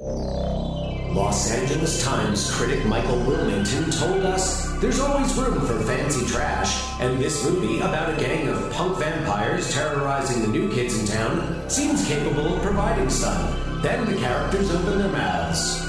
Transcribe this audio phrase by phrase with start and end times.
[0.00, 7.20] Los Angeles Times critic Michael Wilmington told us there's always room for fancy trash, and
[7.20, 12.04] this movie about a gang of punk vampires terrorizing the new kids in town seems
[12.08, 13.80] capable of providing some.
[13.82, 15.86] Then the characters open their mouths.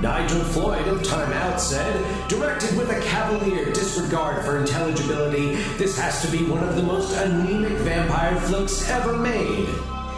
[0.00, 6.20] Nigel Floyd of Time Out said, directed with a cavalier disregard for intelligibility, this has
[6.22, 9.68] to be one of the most anemic vampire flicks ever made.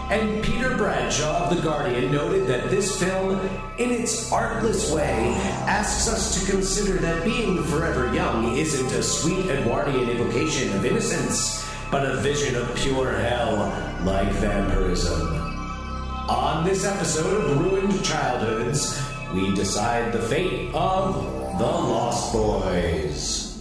[0.09, 3.41] And Peter Bradshaw of The Guardian noted that this film,
[3.77, 5.35] in its artless way,
[5.67, 11.69] asks us to consider that being forever young isn't a sweet Edwardian evocation of innocence,
[11.91, 13.57] but a vision of pure hell
[14.05, 15.27] like vampirism.
[16.29, 19.03] On this episode of Ruined Childhoods,
[19.35, 23.61] we decide the fate of the Lost Boys.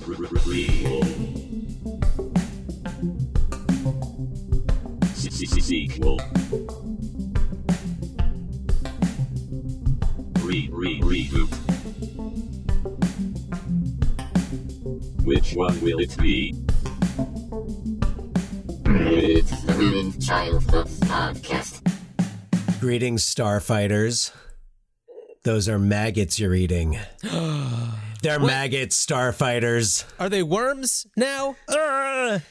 [5.46, 6.20] Sequel.
[10.42, 11.52] Re re reboot.
[15.24, 16.56] Which one will it be?
[18.86, 21.82] It's the Ruined Childhood Podcast.
[22.80, 24.32] Greetings, starfighters.
[25.44, 26.98] Those are maggots you're eating.
[28.24, 30.06] They're maggots, starfighters.
[30.20, 31.56] Are they worms now?
[31.70, 32.42] Ugh.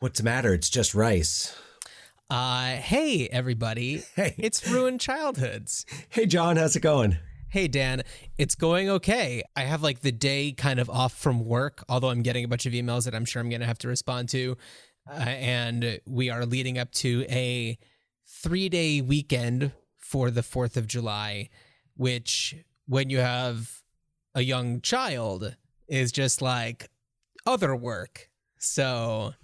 [0.00, 0.52] What's the matter?
[0.52, 1.56] It's just rice.
[2.30, 4.02] Uh, hey, everybody.
[4.16, 4.34] Hey.
[4.38, 5.84] It's Ruined Childhoods.
[6.08, 7.18] Hey, John, how's it going?
[7.48, 8.02] Hey, Dan.
[8.38, 9.42] It's going okay.
[9.54, 12.64] I have like the day kind of off from work, although I'm getting a bunch
[12.66, 14.56] of emails that I'm sure I'm going to have to respond to.
[15.08, 17.78] Uh, and we are leading up to a
[18.26, 21.50] three day weekend for the 4th of July,
[21.94, 23.82] which, when you have
[24.34, 25.56] a young child,
[25.88, 26.88] is just like
[27.46, 28.30] other work.
[28.58, 29.34] So,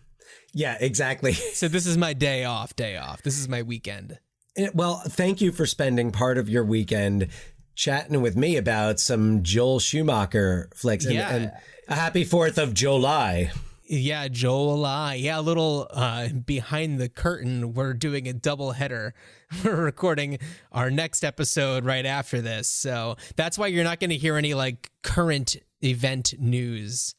[0.52, 1.32] Yeah, exactly.
[1.54, 3.22] so this is my day off, day off.
[3.22, 4.18] This is my weekend.
[4.56, 7.28] Eh, Well, thank you for spending part of your weekend
[7.74, 11.04] chatting with me about some Joel Schumacher flicks.
[11.04, 11.34] And, Yeah.
[11.34, 11.52] and
[11.88, 13.52] a happy 4th of July.
[13.92, 15.14] Yeah, Joel I.
[15.14, 17.75] Yeah, a little uh, behind the curtain.
[17.75, 19.14] We're doing a double header.
[19.64, 20.38] We're recording
[20.70, 22.69] our next episode right after this.
[22.69, 27.16] So that's why you're not going to hear any like current event news,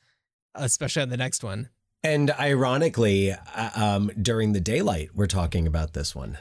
[0.56, 1.69] especially on the next one.
[2.03, 6.38] And ironically, uh, um, during the daylight, we're talking about this one.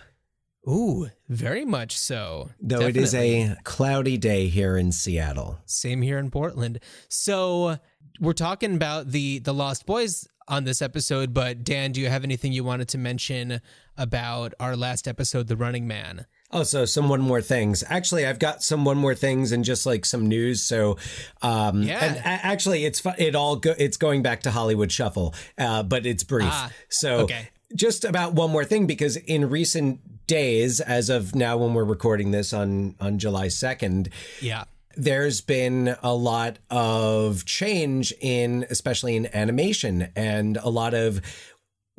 [0.68, 2.50] Ooh, very much so.
[2.60, 5.58] Though it is a cloudy day here in Seattle.
[5.64, 6.80] Same here in Portland.
[7.08, 7.78] So
[8.20, 12.24] we're talking about the the Lost Boys on this episode, but Dan, do you have
[12.24, 13.60] anything you wanted to mention
[13.96, 16.26] about our last episode, The Running Man?
[16.52, 17.84] Oh, so some one more things.
[17.88, 20.62] Actually, I've got some one more things and just like some news.
[20.62, 20.96] So,
[21.42, 22.04] um, Yeah.
[22.04, 26.24] and actually, it's it all go- it's going back to Hollywood Shuffle, uh, but it's
[26.24, 26.48] brief.
[26.50, 27.48] Ah, so, okay.
[27.76, 32.32] just about one more thing because in recent days, as of now, when we're recording
[32.32, 34.08] this on on July second,
[34.40, 34.64] Yeah.
[34.96, 41.20] there's been a lot of change in especially in animation and a lot of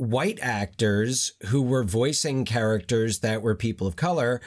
[0.01, 4.41] white actors who were voicing characters that were people of color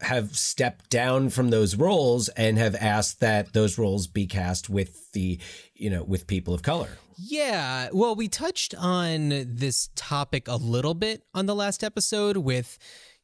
[0.00, 5.10] have stepped down from those roles and have asked that those roles be cast with
[5.12, 5.38] the
[5.74, 7.88] you know with people of color Yeah.
[7.92, 12.78] Well, we touched on this topic a little bit on the last episode with,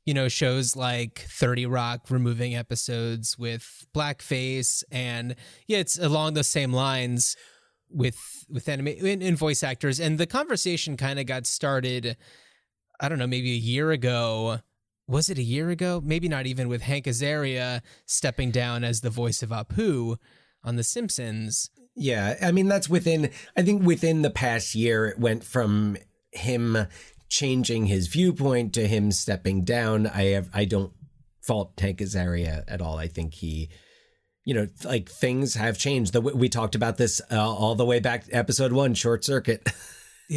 [0.06, 4.82] you know, shows like 30 Rock removing episodes with blackface.
[4.90, 5.36] And
[5.66, 7.36] yeah, it's along the same lines
[7.90, 8.16] with
[8.52, 9.98] with anime in, in voice actors.
[9.98, 12.16] And the conversation kind of got started,
[13.00, 14.60] I don't know, maybe a year ago.
[15.08, 16.00] Was it a year ago?
[16.04, 20.16] Maybe not even with Hank Azaria stepping down as the voice of Apu
[20.62, 21.70] on The Simpsons.
[21.94, 23.30] Yeah, I mean that's within.
[23.56, 25.98] I think within the past year, it went from
[26.30, 26.86] him
[27.28, 30.06] changing his viewpoint to him stepping down.
[30.06, 30.48] I have.
[30.54, 30.92] I don't
[31.42, 32.98] fault Hank Azaria at all.
[32.98, 33.68] I think he,
[34.44, 36.12] you know, like things have changed.
[36.12, 39.68] The we talked about this uh, all the way back episode one, short circuit.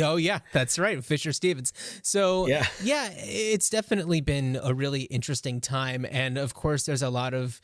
[0.02, 1.72] Oh yeah, that's right, Fisher Stevens.
[2.04, 2.66] So Yeah.
[2.84, 7.62] yeah, it's definitely been a really interesting time, and of course, there's a lot of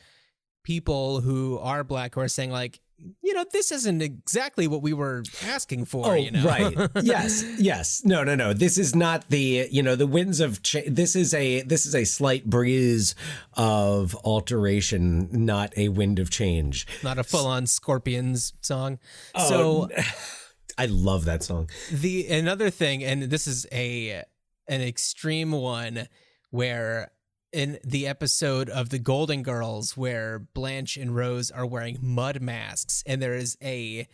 [0.64, 2.80] people who are black who are saying like,
[3.22, 6.06] you know, this isn't exactly what we were asking for.
[6.08, 6.90] Oh, you know, Oh, right.
[7.02, 7.44] yes.
[7.58, 8.02] Yes.
[8.04, 8.24] No.
[8.24, 8.34] No.
[8.34, 8.52] No.
[8.52, 11.94] This is not the you know the winds of cha- this is a this is
[11.94, 13.14] a slight breeze
[13.54, 16.86] of alteration, not a wind of change.
[17.02, 18.98] Not a full-on Scorpions song.
[19.34, 19.88] Oh, so
[20.78, 21.68] I love that song.
[21.90, 24.24] the another thing and this is a
[24.68, 26.08] an extreme one
[26.50, 27.11] where
[27.52, 33.02] in the episode of the golden girls where blanche and rose are wearing mud masks
[33.06, 34.08] and there is a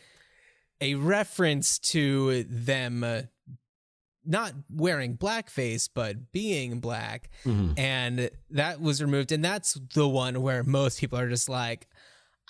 [0.80, 3.22] a reference to them uh,
[4.24, 7.30] not wearing blackface but being black.
[7.44, 7.78] Mm-hmm.
[7.78, 11.86] and that was removed and that's the one where most people are just like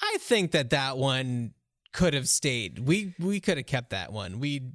[0.03, 1.53] i think that that one
[1.93, 2.79] could have stayed.
[2.81, 4.39] We we could have kept that one.
[4.41, 4.71] We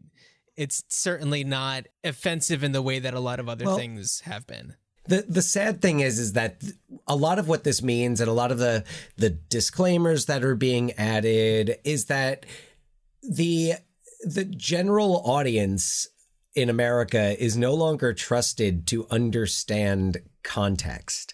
[0.58, 4.46] it's certainly not offensive in the way that a lot of other Well- things have
[4.48, 6.62] been The the sad thing is is that
[7.08, 8.84] a lot of what this means and a lot of the
[9.18, 12.46] the disclaimers that are being added is that
[13.22, 13.74] the
[14.24, 16.08] the general audience
[16.56, 21.34] in America is no longer trusted to understand context.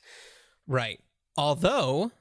[0.66, 1.00] Right.
[1.38, 2.12] Although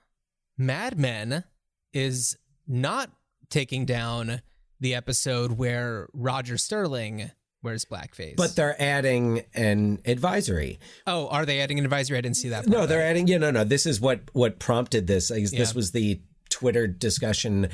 [0.56, 1.44] Mad Men
[1.92, 2.36] is
[2.66, 3.10] not
[3.50, 4.42] taking down
[4.80, 7.30] the episode where Roger Sterling
[7.62, 8.36] wears blackface.
[8.36, 10.78] But they're adding an advisory.
[11.06, 12.18] oh, are they adding an advisory?
[12.18, 12.66] I didn't see that.
[12.66, 13.26] No, they're adding.
[13.26, 13.64] Yeah, no, no.
[13.64, 15.28] This is what what prompted this.
[15.28, 15.66] This Yeah.
[15.74, 16.20] was the
[16.50, 17.68] Twitter discussion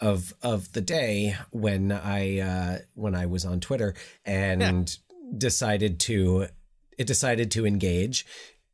[0.00, 3.94] of of the day when I uh, when I was on Twitter
[4.24, 4.96] and
[5.36, 6.46] decided to
[6.98, 8.26] it decided to engage,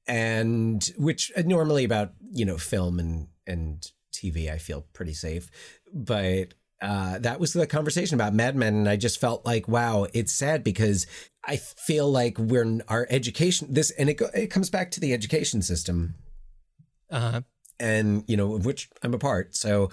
[0.07, 5.51] and which normally about you know film and and TV I feel pretty safe,
[5.93, 10.06] but uh, that was the conversation about Mad Men, and I just felt like, wow,
[10.12, 11.06] it's sad because
[11.44, 15.12] I feel like we're our education this, and it go, it comes back to the
[15.14, 16.14] education system,
[17.11, 17.40] Uh-huh.
[17.81, 19.55] and you know of which I'm a part.
[19.56, 19.90] So,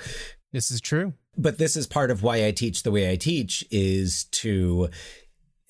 [0.52, 1.14] This is true.
[1.38, 4.90] but this is part of why I teach the way I teach is to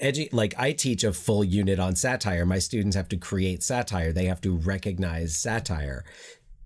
[0.01, 2.45] edu- like I teach a full unit on satire.
[2.45, 4.11] My students have to create satire.
[4.11, 6.03] They have to recognize satire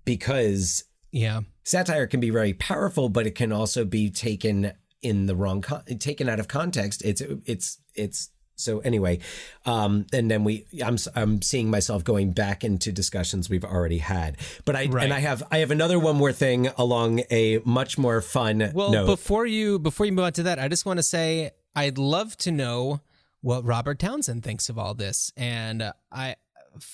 [0.04, 0.84] because
[1.18, 1.40] Yeah.
[1.64, 4.72] satire can be very powerful, but it can also be taken
[5.02, 7.02] in the wrong con- taken out of context.
[7.04, 9.20] It's it's it's so anyway,
[9.66, 14.36] um, and then we I'm I'm seeing myself going back into discussions we've already had,
[14.64, 15.04] but I Right.
[15.04, 18.90] and I have I have another one more thing along a much more fun Well,
[18.90, 19.06] note.
[19.06, 22.36] before you before you move on to that, I just want to say I'd love
[22.38, 23.00] to know
[23.40, 25.30] what Robert Townsend thinks of all this.
[25.36, 26.34] And I,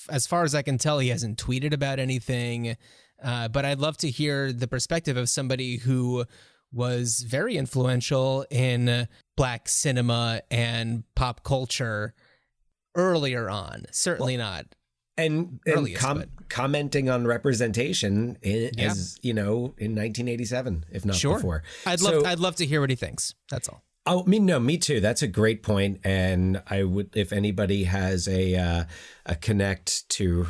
[0.09, 2.77] as far as I can tell, he hasn't tweeted about anything.
[3.23, 6.25] Uh, but I'd love to hear the perspective of somebody who
[6.71, 9.07] was very influential in
[9.37, 12.13] black cinema and pop culture
[12.95, 13.85] earlier on.
[13.91, 14.65] Certainly not.
[15.17, 18.91] and, and earliest, com- commenting on representation in, Yeah.
[18.91, 21.35] as you know in 1987, if not Sure.
[21.35, 21.63] before.
[21.85, 23.33] I'd So- love I'd love to hear what he thinks.
[23.49, 23.81] That's all.
[24.05, 24.99] Oh, me no, me too.
[24.99, 28.83] That's a great point, and I would if anybody has a uh,
[29.25, 30.47] a connect to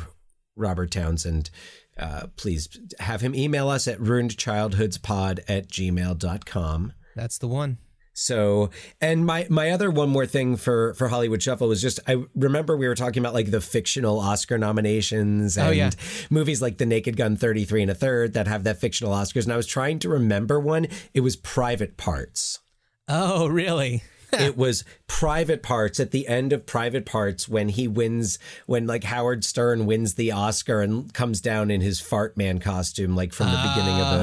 [0.56, 1.50] Robert Townsend,
[1.98, 2.68] uh, please
[3.00, 6.92] have him email us at ruinedchildhoodspod at gmail.com.
[7.14, 7.78] That's the one.
[8.18, 12.24] So, and my my other one more thing for for Hollywood Shuffle was just I
[12.34, 15.90] remember we were talking about like the fictional Oscar nominations and Oh, yeah.
[16.30, 19.52] movies like The Naked Gun 33 and a third that have that fictional Oscars and
[19.52, 20.86] I was trying to remember one.
[21.12, 22.60] It was Private Parts
[23.06, 24.02] Oh, really?
[24.40, 29.04] it was private parts at the end of private parts when he wins when like
[29.04, 33.46] howard stern wins the oscar and comes down in his fart man costume like from
[33.50, 34.18] the beginning of Oh.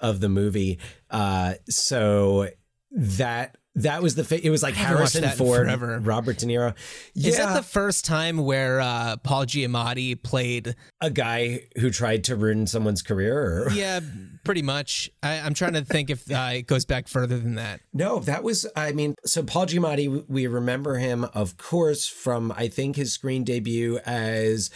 [0.00, 0.78] the of the movie
[1.10, 2.48] uh so
[2.92, 5.68] that that was the fi- it was like harrison ford
[6.06, 6.74] robert de niro
[7.14, 10.74] yeah Is that the first time where uh, Paul Giamatti played?
[11.00, 14.00] a guy who tried to ruin someone's career or Yeah,
[14.44, 15.10] pretty much.
[15.22, 17.80] I, I'm trying to think if uh, it goes back further than that.
[17.92, 22.68] No, that was, I mean, so Paul Giamatti, we remember him, of course, from I
[22.68, 24.70] think his screen debut as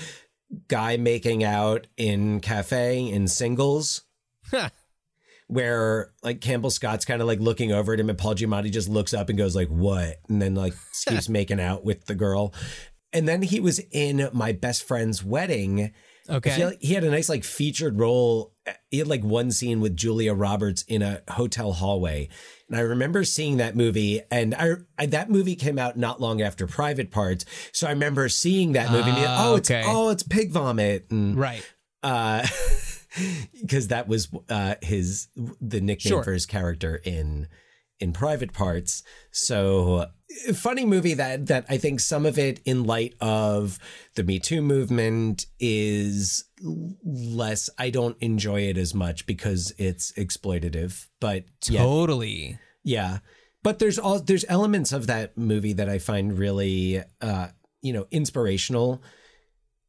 [0.68, 4.02] guy making out in cafe in singles,
[5.50, 8.88] where like Campbell Scott's kind of like looking over at him and Paul Giamatti just
[8.88, 10.16] looks up and goes like, what?
[10.28, 10.74] And then like
[11.06, 12.54] keeps making out with the girl.
[13.12, 15.92] And then he was in my best friend's wedding.
[16.28, 16.64] Okay.
[16.64, 18.54] like he had a nice like featured role.
[18.92, 22.28] He had like one scene with Julia Roberts in a hotel hallway,
[22.68, 24.20] and I remember seeing that movie.
[24.30, 28.28] And I, I that movie came out not long after Private Parts, so I remember
[28.28, 29.08] seeing that movie.
[29.08, 31.68] and being, Ah, oh, it's oh, it's pig vomit, and right.
[32.04, 32.46] uh,
[33.60, 35.28] because that was uh his
[35.60, 36.22] the nickname Sure.
[36.24, 37.48] for his character in
[37.98, 39.02] in Private Parts.
[39.30, 40.06] So
[40.54, 43.78] funny movie that that I think some of it in light of
[44.14, 46.44] the Me Too movement is
[47.04, 51.06] less I don't enjoy it as much because it's exploitative.
[51.20, 52.58] But yeah, Totally.
[52.84, 53.18] yeah.
[53.62, 57.48] But there's all there's elements of that movie that I find really uh
[57.82, 59.02] you know inspirational.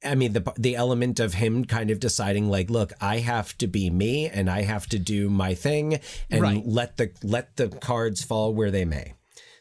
[0.03, 3.67] I mean the the element of him kind of deciding like look I have to
[3.67, 6.63] be me and I have to do my thing and Right.
[6.65, 9.13] let the let the cards fall where they may.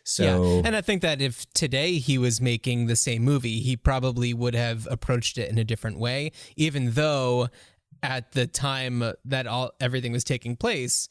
[0.04, 0.62] So yeah.
[0.64, 4.54] And I think that if today he was making the same movie, he probably would
[4.54, 7.48] have approached it in a different way, even though
[8.02, 11.08] at the time that all everything was taking place,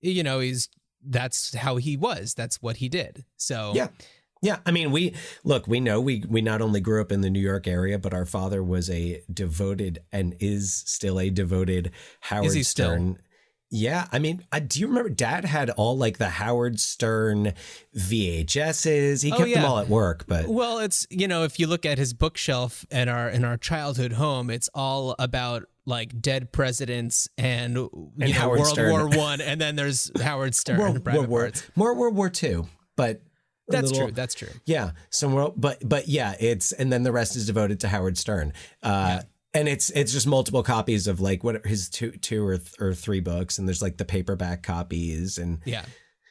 [0.00, 0.68] you know, he's
[1.04, 2.32] that's how he was.
[2.34, 3.24] That's what he did.
[3.36, 3.88] So Yeah.
[4.42, 7.30] Yeah, I mean, we look, we know we we not only grew up in the
[7.30, 12.46] New York area, but our father was a devoted and is still a devoted Howard
[12.46, 12.90] Is he still?
[12.90, 13.18] Stern.
[13.74, 17.54] Yeah, I mean, uh, do you remember Dad had all like the Howard Stern
[17.96, 19.22] VHSs?
[19.22, 21.86] He Oh, kept them all at work, but Well, it's you know, if you look
[21.86, 27.28] at his bookshelf in our in our childhood home, it's all about like dead presidents
[27.38, 28.90] and, you know, World Stern.
[28.90, 30.78] War One, and then there's Howard Stern.
[30.78, 33.22] World, War, more World War Two, but
[33.68, 34.12] That's little- true.
[34.14, 34.48] That's true.
[34.64, 38.18] Yeah, some world, but but yeah, it's and then the rest is devoted to Howard
[38.18, 38.52] Stern.
[38.82, 39.22] Uh,
[39.54, 42.94] And it's it's just multiple copies of like what his two two or th- or
[42.94, 45.84] three books, and there's like the paperback copies and Yeah.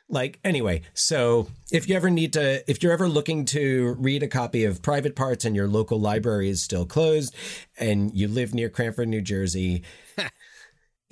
[0.10, 0.82] like anyway.
[0.96, 4.82] So if you ever need to, if you're ever looking to read a copy of
[4.82, 7.36] Private Parts and your local library is still closed,
[7.78, 9.84] and you live near Cranford, New Jersey.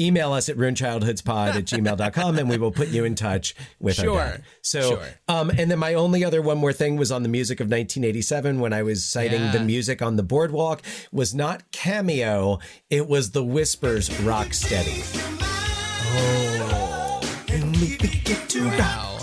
[0.02, 4.06] Email us at ruinchildhoodspod at gmail.com and we will put you in touch with our
[4.06, 4.44] Sure, dad.
[4.62, 5.04] So, sure.
[5.28, 8.60] um, and then my only other one more thing was on the music of 1987
[8.60, 9.52] when I was citing Yeah.
[9.52, 15.04] the music on the boardwalk was not cameo, it was the Whispers Rock Steady.
[16.12, 17.76] Oh, and
[18.80, 19.18] Wow.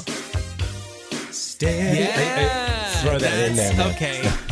[1.31, 2.03] Steady.
[2.03, 2.85] I- I- Yeah.
[3.03, 3.75] throw that in there.
[3.75, 3.91] man.
[3.95, 4.46] Okay.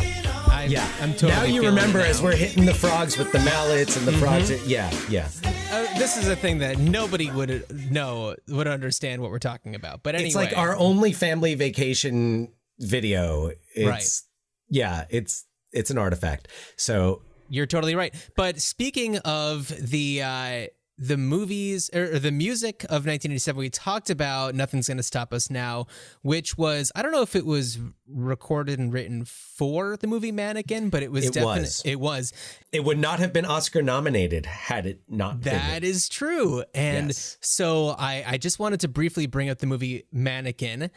[0.65, 0.87] I'm, Yeah.
[1.01, 1.31] I'm totally.
[1.31, 4.49] now you remember it as we're hitting the frogs with the mallets and the frogs.
[4.49, 4.69] Mm-hmm.
[4.69, 5.29] Yeah, yeah.
[5.71, 10.03] Uh, this is a thing that nobody would know would understand what we're talking about.
[10.03, 13.51] But anyway, It's like our only family vacation video.
[13.73, 14.09] It's Right.
[14.69, 16.47] yeah, it's it's an artifact.
[16.77, 18.13] So You're totally right.
[18.35, 20.67] But speaking of the uh,
[20.97, 25.87] the movies or the music of 1987, we talked about "Nothing's Gonna Stop Us Now,"
[26.21, 30.89] which was I don't know if it was recorded and written for the movie Mannequin,
[30.89, 31.81] but it was It definitely was.
[31.83, 32.33] it was.
[32.71, 35.89] it would not have been Oscar nominated had it not That been.
[35.89, 36.63] is true.
[36.73, 37.37] And Yes.
[37.41, 40.91] so I, I just wanted to briefly bring up the movie Mannequin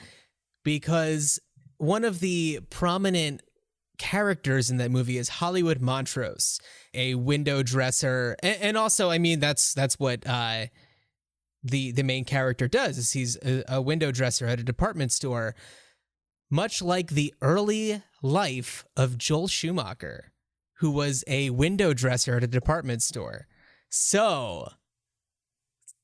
[0.65, 1.41] because
[1.79, 3.43] one of the prominent
[3.99, 6.61] characters in that movie is Hollywood Montrose,
[6.95, 8.37] a window dresser.
[8.43, 10.67] And, and also, I mean, that's that's what uh,
[11.63, 15.55] the the main character does is he's a, a window dresser at a department store,
[16.51, 20.33] much like the early life of Joel Schumacher,
[20.79, 23.47] who was a window dresser at a department store.
[23.91, 24.71] So,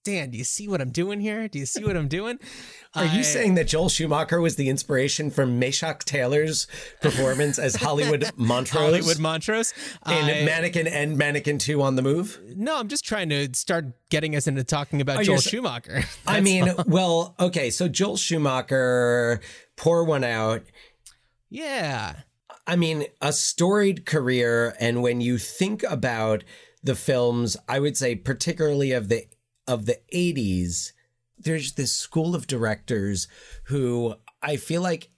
[0.04, 1.48] Dan, do you see what I'm doing here?
[1.48, 2.38] Do you see what I'm doing?
[2.94, 6.66] Are you saying that Joel Schumacher was the inspiration for Meshach Taylor's
[7.00, 9.72] performance as Hollywood Montrose Hollywood Montrose?
[10.06, 12.38] in I- Mannequin and Mannequin 2 on the move?
[12.54, 16.02] no, I'm just trying to start getting us into talking about Oh, Joel Schumacher.
[16.26, 16.84] I mean, all.
[16.86, 19.40] well, okay, so Joel Schumacher,
[19.76, 20.62] pour one out.
[21.48, 22.16] yeah.
[22.66, 26.44] I mean, a storied career, and when you think about
[26.82, 29.24] the films, I would say particularly of the
[29.66, 30.92] of the '80s,
[31.38, 33.28] there's this school of directors
[33.64, 35.10] who I feel like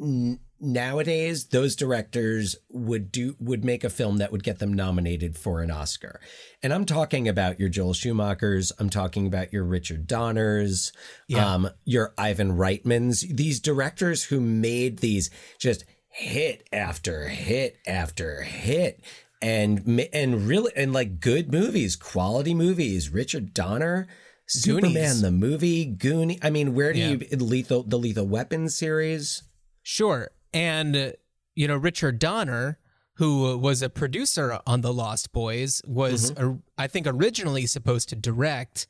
[0.00, 5.36] n- nowadays those directors would do would make a film that would get them nominated
[5.36, 6.20] for an Oscar.
[6.62, 10.92] And I'm talking about your Joel Schumachers, I'm talking about your Richard Donners,
[11.28, 11.54] Yeah.
[11.54, 19.00] um, your Ivan Reitmans, these directors who made these just hit after hit after hit
[19.44, 23.10] and and really and like good movies, quality movies.
[23.10, 24.06] Richard Donner,
[24.46, 25.20] Superman Goonies.
[25.20, 26.38] the movie, Goonie.
[26.42, 27.10] I mean, where do Yeah.
[27.10, 29.42] you lethal the Lethal Weapon series?
[29.82, 30.30] Sure.
[30.54, 31.12] And, uh,
[31.54, 32.78] you know, Richard Donner,
[33.16, 38.16] who was a producer on The Lost Boys, was, uh, I think, originally supposed to
[38.16, 38.86] direct,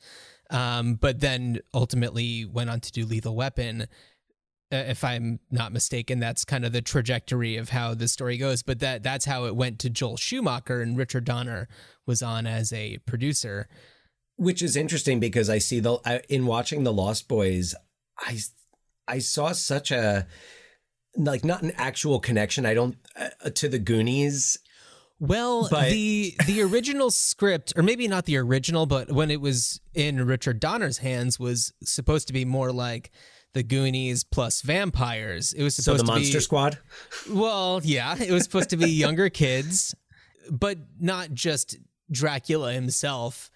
[0.51, 3.87] um, but then ultimately went on to do Lethal Weapon.
[4.75, 8.61] Uh, if I'm not mistaken, that's kind of the trajectory of how the story goes.
[8.63, 11.67] But that that's how it went to Joel Schumacher, and Richard Donner
[12.05, 13.67] was on as a producer.
[14.37, 17.73] which is interesting because I see the I, in watching the Lost Boys,
[18.19, 18.39] I
[19.07, 20.27] I saw such a
[21.15, 22.65] like not an actual connection.
[22.65, 24.57] I don't uh, to the Goonies.
[25.17, 29.79] Well, But- the the original script, or maybe not the original, but when it was
[29.93, 33.11] in Richard Donner's hands, was supposed to be more like
[33.55, 35.51] the Goonies plus vampires.
[35.53, 36.77] It was supposed So the to Monster be Squad.
[37.31, 39.95] well, yeah, it was supposed to be younger kids,
[40.51, 41.77] but not just
[42.11, 43.49] Dracula himself,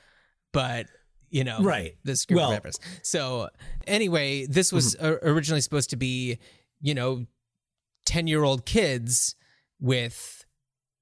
[0.52, 0.88] but
[1.30, 1.96] you know, Right.
[2.04, 2.80] The Well- vampires.
[3.04, 3.50] So
[3.86, 5.28] anyway, this was Mm-hmm.
[5.28, 6.40] originally supposed to be,
[6.82, 7.26] you know,
[8.06, 9.36] ten year old kids
[9.80, 10.46] with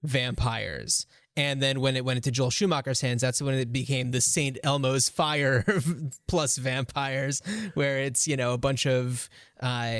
[0.03, 1.05] vampires.
[1.37, 4.57] And then when it went into Joel Schumacher's hands, that's when it became the St.
[4.63, 5.63] Elmo's Fire
[6.27, 7.41] plus vampires,
[7.75, 9.29] where it's, you know, a bunch of
[9.61, 9.91] uh,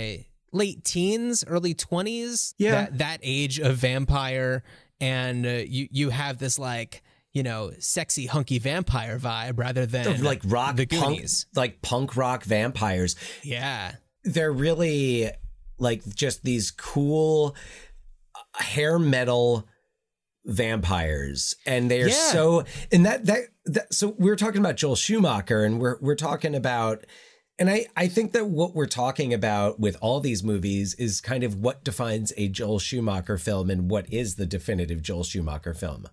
[0.52, 2.72] late teens, early 20s, Yeah.
[2.72, 4.64] that, that age of vampire.
[5.00, 7.04] And uh, you, you have this like,
[7.34, 11.22] you know, sexy, hunky vampire vibe rather than like rock the punk,
[11.56, 13.16] like punk rock vampires.
[13.44, 13.92] Yeah.
[14.24, 15.30] They're really
[15.78, 17.56] like just these cool
[18.34, 19.68] uh, hair metal
[20.48, 22.32] vampires and they're Yeah.
[22.32, 26.56] so and that, that that so we're talking about Joel Schumacher and we're we're talking
[26.56, 27.06] about
[27.60, 31.44] and I I think that what we're talking about with all these movies is kind
[31.44, 36.08] of what defines a Joel Schumacher film and what is the definitive Joel Schumacher film.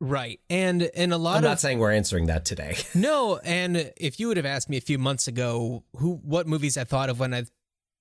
[0.00, 0.40] Right.
[0.50, 2.76] And and a lot I'm of not saying we're answering that today.
[2.94, 6.76] No, and if you would have asked me a few months ago who what movies
[6.76, 7.44] I thought of when I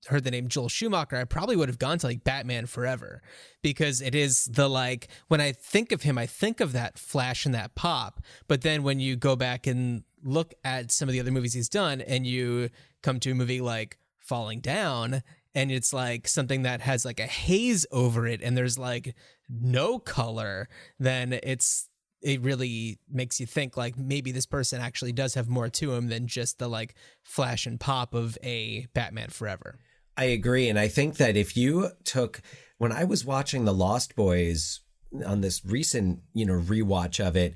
[0.07, 3.21] heard the name Joel Schumacher, I probably would have gone to like Batman Forever
[3.61, 7.45] because it is the like when I think of him, I think of that flash
[7.45, 8.21] and that pop.
[8.47, 11.69] But then when you go back and look at some of the other movies he's
[11.69, 12.69] done and you
[13.01, 15.21] come to a movie like Falling Down
[15.53, 19.15] and it's like something that has like a haze over it and there's like
[19.49, 20.69] no color,
[20.99, 21.89] then it's
[22.21, 26.07] it really makes you think like maybe this person actually does have more to him
[26.07, 29.77] than just the like flash and pop of a Batman Forever.
[30.17, 30.69] I agree.
[30.69, 32.41] And I think that if you took,
[32.77, 34.81] when I was watching The Lost Boys
[35.25, 37.55] on this recent, you know, rewatch of it,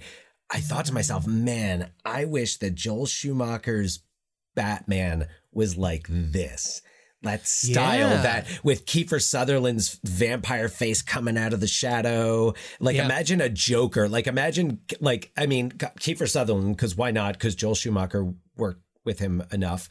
[0.49, 3.99] I thought to myself, man, I wish that Joel Schumacher's
[4.55, 6.81] Batman was like this.
[7.23, 8.21] That style, Yeah.
[8.21, 12.53] that with Kiefer Sutherland's vampire face coming out of the shadow.
[12.79, 13.05] Like, Yeah.
[13.05, 14.07] imagine a Joker.
[14.07, 17.33] Like, imagine, like, I mean, Kiefer Sutherland, because why not?
[17.33, 19.89] Because Joel Schumacher worked with him enough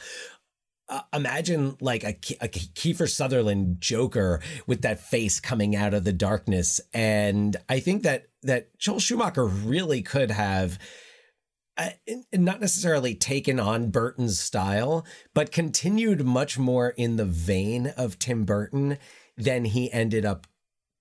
[0.89, 6.13] uh, imagine like a, a Kiefer Sutherland Joker with that face coming out of the
[6.13, 10.79] darkness, and I think that that Joel Schumacher really could have.
[11.79, 11.91] Uh,
[12.33, 18.47] not necessarily taken on Burton's style, but continued much more in the vein of Tim
[18.47, 18.97] Burton
[19.37, 20.47] than he ended up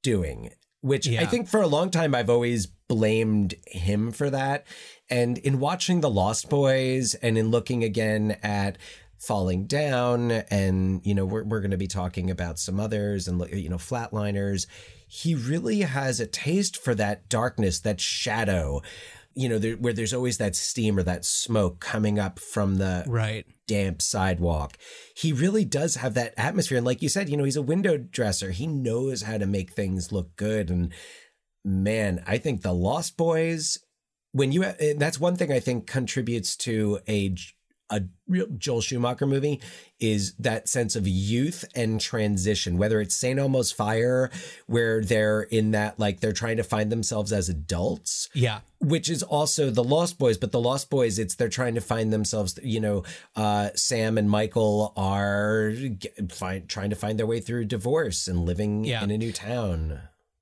[0.03, 0.49] doing.
[0.81, 4.67] Which I think for a long time I've always blamed him for that.
[5.09, 8.77] And in watching The Lost Boys and in looking again at
[9.17, 13.43] Falling Down, and you know, we're we're going to be talking about some others and
[13.51, 14.67] you know, Flatliners.
[15.07, 18.81] He really has a taste for that darkness, that shadow.
[19.37, 23.03] You know, there, where there's always that steam or that smoke coming up from the
[23.05, 23.45] Right.
[23.67, 24.77] damp sidewalk.
[25.13, 26.77] He really does have that atmosphere.
[26.77, 28.51] And like you said, you know, he's a window dresser.
[28.51, 30.69] He knows how to make things look good.
[30.69, 30.93] And
[31.65, 33.77] man, I think the Lost Boys,
[34.31, 34.63] when you,
[34.97, 37.35] that's one thing I think contributes to a,
[37.89, 39.61] a real Joel Schumacher movie
[39.99, 43.39] is that sense of youth and transition, whether it's St.
[43.39, 44.31] Elmo's Fire,
[44.65, 48.61] where they're in that, like, they're trying to find themselves as adults Yeah.
[48.79, 52.11] which is also the Lost Boys, but the Lost Boys, it's they're trying to find
[52.11, 52.59] themselves.
[52.63, 53.03] You know,
[53.35, 58.45] uh, Sam and Michael are g- find, trying to find their way through divorce and
[58.45, 59.03] living Yeah.
[59.03, 59.99] in a new town.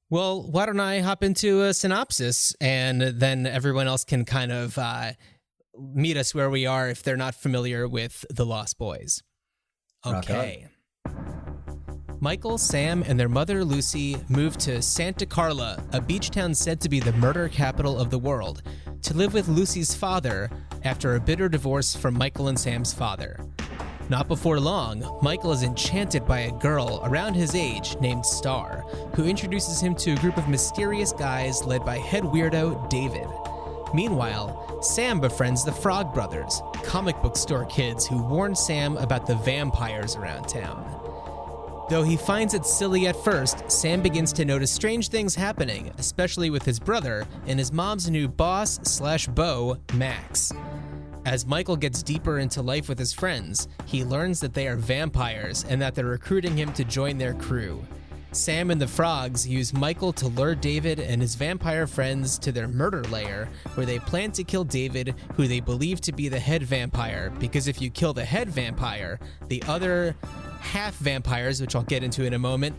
[0.10, 4.78] Well, why don't I hop into a synopsis and then everyone else can kind of
[4.78, 5.14] uh,
[5.78, 9.24] meet us where we are if they're not familiar with The Lost Boys.
[10.06, 10.68] Okay.
[12.20, 16.88] Michael, Sam, and their mother Lucy moved to Santa Carla, a beach town said to
[16.88, 18.62] be the murder capital of the world,
[19.02, 20.50] to live with Lucy's father
[20.86, 23.46] after a bitter divorce from Michael and Sam's father.
[24.10, 29.26] Not before long, Michael is enchanted by a girl around his age named Star, who
[29.26, 33.28] introduces him to a group of mysterious guys led by head weirdo David.
[33.94, 39.36] Meanwhile, Sam befriends the Frog Brothers, comic book store kids who warn Sam about the
[39.36, 41.00] vampires around town.
[41.90, 46.50] Though he finds it silly at first, Sam begins to notice strange things happening, especially
[46.50, 50.52] with his brother and his mom's new boss slash beau, Max.
[51.26, 55.66] As Michael gets deeper into life with his friends, he learns that they are vampires
[55.70, 57.82] and that they're recruiting him to join their crew.
[58.34, 62.68] Sam and the frogs use Michael to lure David and his vampire friends to their
[62.68, 66.64] murder lair, where they plan to kill David, who they believe to be the head
[66.64, 69.20] vampire, because if you kill the head vampire,
[69.50, 70.16] the other
[70.62, 72.76] half vampires, which I'll get into in a moment,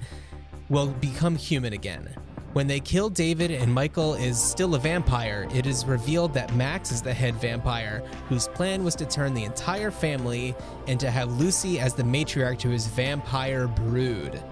[0.69, 2.09] will become human again.
[2.53, 6.91] When they kill David and Michael is still a vampire, it is revealed that Max
[6.91, 10.55] is the head vampire, whose plan was to turn the entire family
[10.89, 14.43] and to have Lucy as the matriarch to his vampire brood.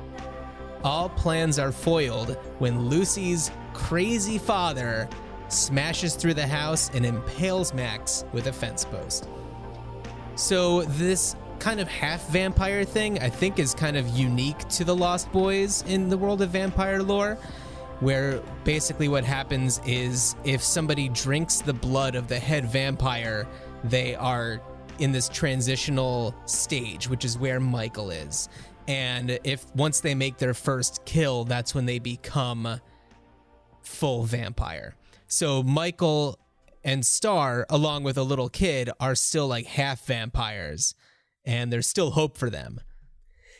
[0.85, 5.09] All plans are foiled when Lucy's crazy father
[5.49, 9.29] smashes through the house and impales Max with a fence post.
[10.35, 14.97] So, this kind of half vampire thing, I think, is kind of unique to the
[14.97, 17.37] Lost Boys in the world of vampire lore,
[18.01, 23.47] where basically what happens is if somebody drinks the blood of the head vampire,
[23.85, 24.61] they are
[24.99, 28.49] in this transitional stage, which is where Michael is.
[28.89, 32.81] And if once they make their first kill, that's when they become
[33.83, 34.97] full vampire.
[35.27, 36.39] So Michael
[36.85, 40.95] and Star, along with a little kid, are still like half vampires,
[41.45, 42.81] and there's still hope for them.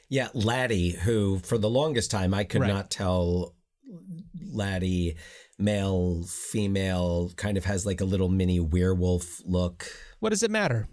[0.09, 2.69] Yeah, Laddie, who for the longest time I could Right.
[2.69, 3.55] not tell
[4.53, 5.17] Laddie
[5.59, 9.87] male, female, kind of has like a little mini werewolf look.
[10.21, 10.89] What does it matter?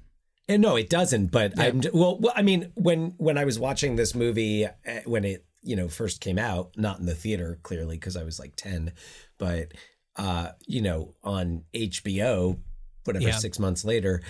[0.50, 1.28] And no, it doesn't.
[1.28, 1.64] But Yeah.
[1.66, 2.34] I'm well, well.
[2.36, 6.20] I mean, when when I was watching this movie eh, when it you know first
[6.20, 8.92] came out, not in the theater clearly because I was like ten,
[9.38, 9.74] but
[10.18, 12.58] uh, you know on HBO,
[13.06, 13.38] whatever Yeah.
[13.38, 14.22] six months later,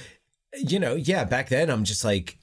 [0.58, 2.38] you know, yeah, back then I'm just like,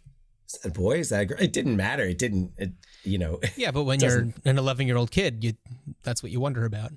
[0.48, 0.98] is that boy?
[0.98, 1.38] Is that girl?
[1.40, 2.04] It didn't matter.
[2.04, 2.52] It didn't.
[2.56, 2.72] It,
[3.04, 3.40] you know.
[3.56, 5.52] Yeah, but when you're an 11 year old kid, you
[6.02, 6.92] that's what you wonder about.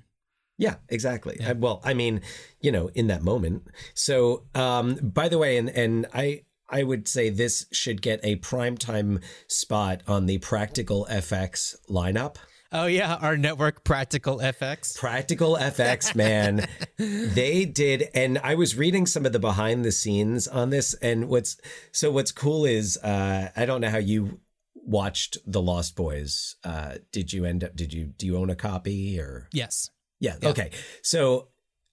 [0.58, 1.38] Yeah, exactly.
[1.44, 2.20] I- well, I mean,
[2.60, 3.64] you know, in that moment.
[3.94, 8.36] So, um, by the way, and and I I would say this should get a
[8.36, 12.36] primetime spot on the Practical FX lineup.
[12.72, 14.96] Oh yeah, our network Practical FX.
[14.96, 20.46] Practical FX, man, they did, and I was reading some of the behind the scenes
[20.46, 21.56] on this, and what's
[21.90, 24.38] so what's cool is uh, I don't know how you
[24.76, 26.54] watched The Lost Boys.
[26.62, 27.74] Uh, did you end up?
[27.74, 29.48] Did you do you own a copy or?
[29.52, 29.90] Yes.
[30.20, 30.50] Yeah, Yeah.
[30.50, 30.70] Okay.
[31.02, 31.48] So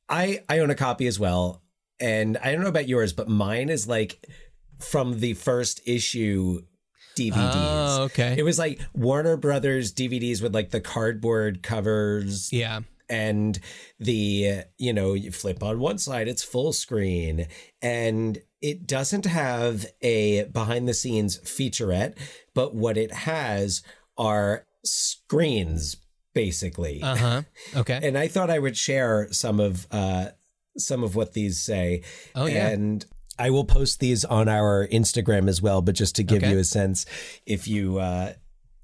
[0.07, 1.63] I I own a copy as well,
[1.99, 4.23] and I don't know about yours, but mine is like
[4.79, 6.61] from the first issue
[7.17, 7.97] DVDs.
[7.97, 8.35] Oh, okay.
[8.37, 12.81] It was like Warner Brothers DVDs with like the cardboard covers yeah.
[13.09, 13.59] and
[13.99, 17.47] the you know you flip on one side it's full screen
[17.81, 22.15] and it doesn't have a behind the scenes featurette
[22.53, 23.81] but what it has
[24.17, 25.97] are screens
[26.37, 27.41] basically Uh huh.
[27.75, 27.99] Okay.
[28.03, 30.27] and I thought I would share some of uh,
[30.77, 32.03] some of what these say.
[32.35, 32.67] Oh, yeah.
[32.67, 33.03] and
[33.39, 35.81] I will post these on our Instagram as well.
[35.81, 36.51] But just to give Okay.
[36.51, 37.05] you a sense,
[37.45, 38.33] if you uh,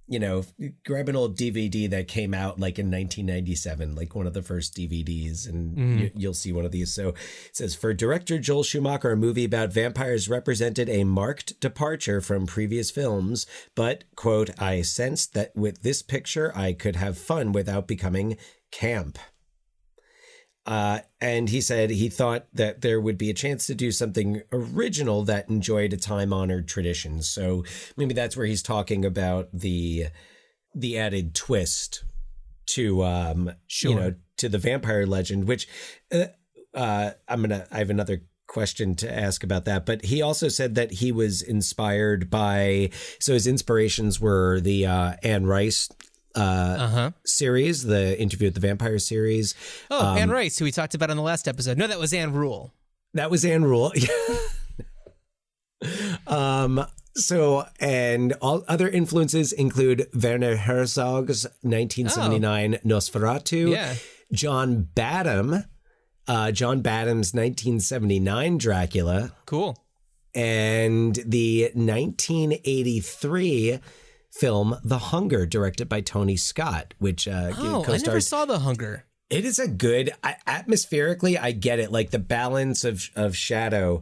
[0.07, 0.43] you know
[0.85, 4.75] grab an old DVD that came out like in 1997, like one of the first
[4.75, 5.97] DVDs, and Mm-hmm.
[5.99, 6.93] you, you'll see one of these.
[6.93, 7.15] So it
[7.53, 12.91] says for director Joel Schumacher, a movie about vampires represented a marked departure from previous
[12.91, 18.37] films, but quote I sensed that with this picture I could have fun without becoming
[18.71, 19.17] camp.
[20.65, 24.41] Uh, and he said he thought that there would be a chance to do something
[24.51, 27.21] original that enjoyed a time honored tradition.
[27.21, 27.65] So
[27.97, 30.05] maybe that's where he's talking about the
[30.73, 32.03] the added twist
[32.65, 33.91] to um Sure.
[33.91, 35.67] you know to the vampire legend, which
[36.13, 36.25] uh,
[36.73, 39.85] uh, I'm gonna I have another question to ask about that.
[39.85, 45.13] But he also said that he was inspired by so his inspirations were the uh,
[45.23, 45.89] Anne Rice
[46.35, 46.39] uh,
[46.79, 47.11] Uh huh.
[47.25, 49.55] series, the Interview with the Vampire series.
[49.91, 51.77] Oh, Um, Anne Rice, who we talked about on the last episode.
[51.77, 52.73] No, that was Anne Rule.
[53.13, 53.91] That was Anne Rule.
[56.27, 56.85] um.
[57.15, 63.71] So, and all other influences include Werner Herzog's 1979 Nosferatu, Oh.
[63.71, 63.93] Yeah.
[64.31, 65.63] John Badham,
[66.27, 69.77] uh, John Badham's 1979 Dracula, Cool.
[70.33, 73.79] and the 1983
[74.33, 79.05] film The Hunger, directed by Tony Scott, which uh, Oh, I never saw The Hunger.
[79.29, 81.37] it is a good I, atmospherically.
[81.37, 84.01] I get it, like the balance of of shadow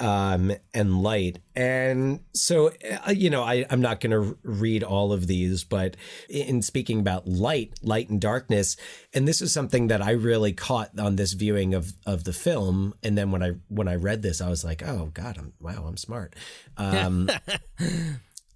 [0.00, 2.72] um and light and so
[3.06, 5.96] uh, you know i i'm not going to read all of these but
[6.28, 8.76] in speaking about light light and darkness
[9.12, 12.92] and this is something that i really caught on this viewing of of the film
[13.04, 15.84] and then when i when i read this i was like oh god i'm wow
[15.86, 16.34] i'm smart
[16.76, 17.30] um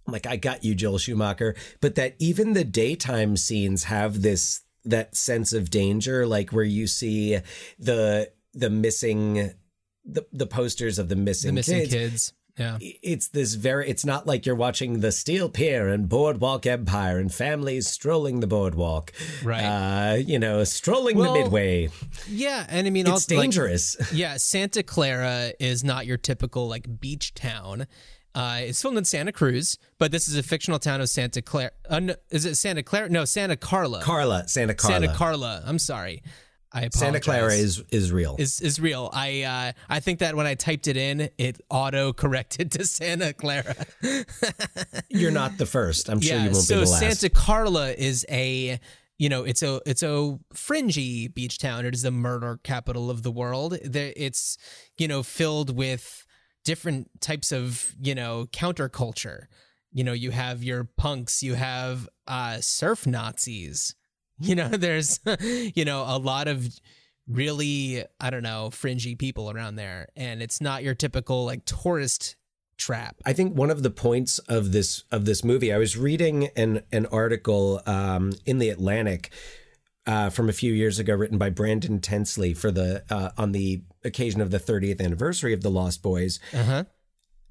[0.09, 4.63] I'm like I got you, Joel Schumacher, but that even the daytime scenes have this
[4.87, 7.39] that sense of danger, like where you see
[7.79, 9.53] the the missing
[10.07, 11.93] the the posters of the missing, The missing kids.
[11.93, 12.33] kids.
[12.59, 12.79] Yeah.
[12.81, 13.89] It's this very.
[13.89, 18.49] It's not like you're watching the Steel Pier and Boardwalk Empire and families strolling the
[18.49, 19.13] boardwalk,
[19.45, 19.63] Right.
[19.63, 21.91] Uh, you know, strolling Well, the midway.
[22.29, 23.97] Yeah, and I mean, It's also, like, dangerous.
[24.13, 27.87] yeah, Santa Clara is not your typical like beach town.
[28.35, 31.71] Uh, it's filmed in Santa Cruz, but this is a fictional town of Santa Clara.
[31.89, 33.09] Uh, no, is it Santa Clara?
[33.09, 34.03] No, Santa Carla.
[34.03, 35.63] Carla, Santa Carla, Santa Carla.
[35.67, 36.23] I'm sorry.
[36.71, 37.01] I apologize.
[37.01, 38.37] Santa Clara is is real.
[38.39, 39.11] is is real.
[39.13, 43.33] I uh, I think that when I typed it in, it auto corrected to Santa
[43.33, 43.75] Clara.
[45.09, 46.11] You're not the first.
[46.11, 47.01] I'm sure you won't so be the last.
[47.01, 48.79] So Santa Carla is a
[49.17, 51.87] you know it's a it's a fringy beach town.
[51.87, 53.79] It is the murder capital of the world.
[53.83, 54.59] There, it's
[54.99, 56.27] you know filled with
[56.65, 59.47] different types of you know counterculture.
[59.91, 63.95] You know, you have your punks, you have uh, surf Nazis.
[64.41, 66.69] You know, there's you know a lot of
[67.27, 72.37] really I don't know fringy people around there, and it's not your typical like tourist
[72.79, 73.17] trap.
[73.27, 76.83] I think one of the points of this of this movie, I was reading an
[76.93, 79.31] an article um, in the Atlantic
[80.09, 83.83] uh, from a few years ago, written by Brandon Tensley for the uh, on the
[84.05, 86.85] occasion of the 30th anniversary of the Lost Boys, Uh huh.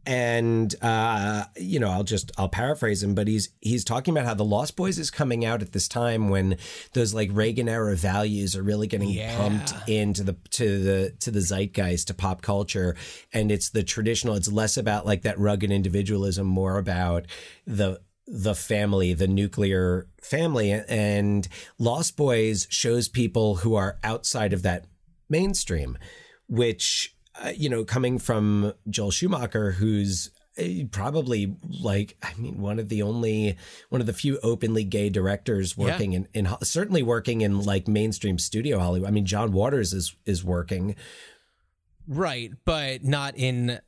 [0.05, 4.33] and uh, you know, I'll just I'll paraphrase him, but he's he's talking about how
[4.33, 6.57] the Lost Boys is coming out at this time when
[6.93, 9.35] those like Reagan era values are really getting Yeah.
[9.37, 12.95] pumped into the to the to the zeitgeist to pop culture,
[13.33, 14.35] and it's the traditional.
[14.35, 17.25] It's less about like that rugged individualism, more about
[17.65, 21.47] the the family, the nuclear family, and
[21.79, 24.85] Lost Boys shows people who are outside of that
[25.29, 25.97] mainstream,
[26.47, 32.79] which uh, you know, coming from Joel Schumacher, who's uh, probably like I mean one
[32.79, 33.57] of the only
[33.89, 38.39] one of the few openly gay directors working in, in certainly working in like mainstream
[38.39, 39.07] studio Hollywood.
[39.07, 40.95] I mean John Waters is is working.
[42.07, 43.79] Right, but not in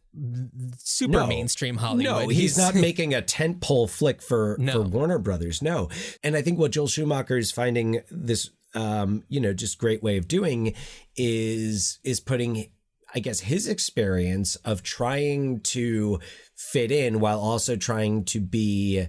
[0.78, 1.28] super No.
[1.28, 2.04] mainstream Hollywood.
[2.24, 4.74] No, he's, not making a tentpole flick for No.
[4.74, 5.62] for Warner Brothers.
[5.62, 5.90] No,
[6.24, 10.18] and I think what Joel Schumacher is finding this, um, you know, just great way
[10.18, 10.74] of doing
[11.16, 12.72] is is putting,
[13.14, 16.20] I guess, his experience of trying to
[16.56, 19.06] fit in while also trying to be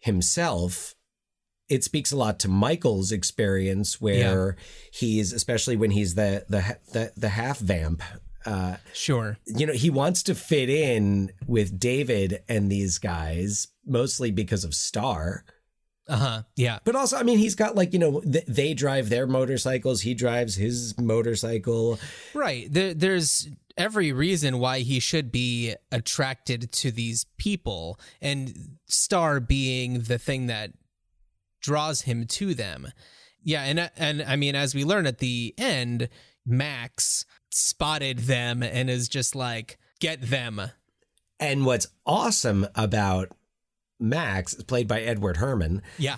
[0.00, 0.94] himself.
[1.68, 4.56] It speaks a lot to Michael's experience, where
[4.92, 8.02] he's especially when he's the the the, the half vamp.
[8.44, 9.38] Uh, sure.
[9.46, 14.74] you know, he wants to fit in with David and these guys, mostly because of
[14.74, 15.44] Star.
[16.08, 16.42] Uh huh.
[16.56, 16.80] Yeah.
[16.84, 20.14] But also, I mean, he's got like, you know, th- they drive their motorcycles, he
[20.14, 21.98] drives his motorcycle.
[22.34, 22.66] Right.
[22.70, 30.00] There, there's every reason why he should be attracted to these people, and Star being
[30.00, 30.72] the thing that
[31.60, 32.88] draws him to them.
[33.42, 36.08] Yeah, and and I mean, as we learn at the end,
[36.44, 40.60] Max spotted them and is just like, "Get them."
[41.40, 43.28] And what's awesome about
[44.00, 46.16] Max, played by Edward Herrmann, Yeah.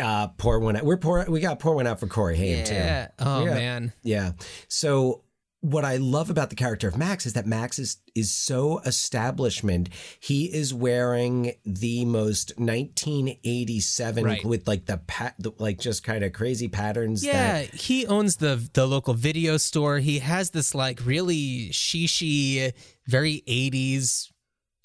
[0.00, 0.84] uh, pour one out.
[0.84, 1.24] We're poor.
[1.28, 2.74] we got pour one out for Corey Haim too.
[2.74, 3.08] Yeah.
[3.18, 3.54] Oh Yeah.
[3.54, 3.92] man.
[4.02, 4.32] Yeah.
[4.68, 5.22] So
[5.60, 9.88] what I love about the character of Max is that Max is is so establishment.
[10.20, 14.44] He is wearing the most 1987 Right.
[14.44, 18.36] with like the pat the, like just kind of crazy patterns Yeah, that he owns
[18.36, 19.98] the the local video store.
[19.98, 22.72] He has this like really shishi,
[23.06, 24.30] very 80s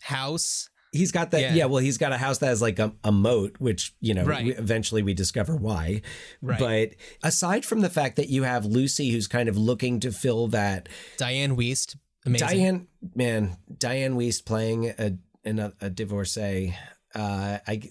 [0.02, 0.70] house.
[0.92, 1.54] He's got that Yeah.
[1.54, 1.66] yeah.
[1.66, 4.46] well he's got a house that has like a, a moat which you know Right.
[4.46, 6.02] we, eventually we discover why
[6.42, 6.60] Right.
[6.60, 6.90] but
[7.24, 10.90] aside from the fact that you have Lucy who's kind of looking to fill that
[11.18, 12.48] Dianne Wiest, amazing.
[12.48, 15.14] Diane, man, Dianne Wiest playing a
[15.46, 16.76] a, a divorcee.
[17.16, 17.82] Uh, I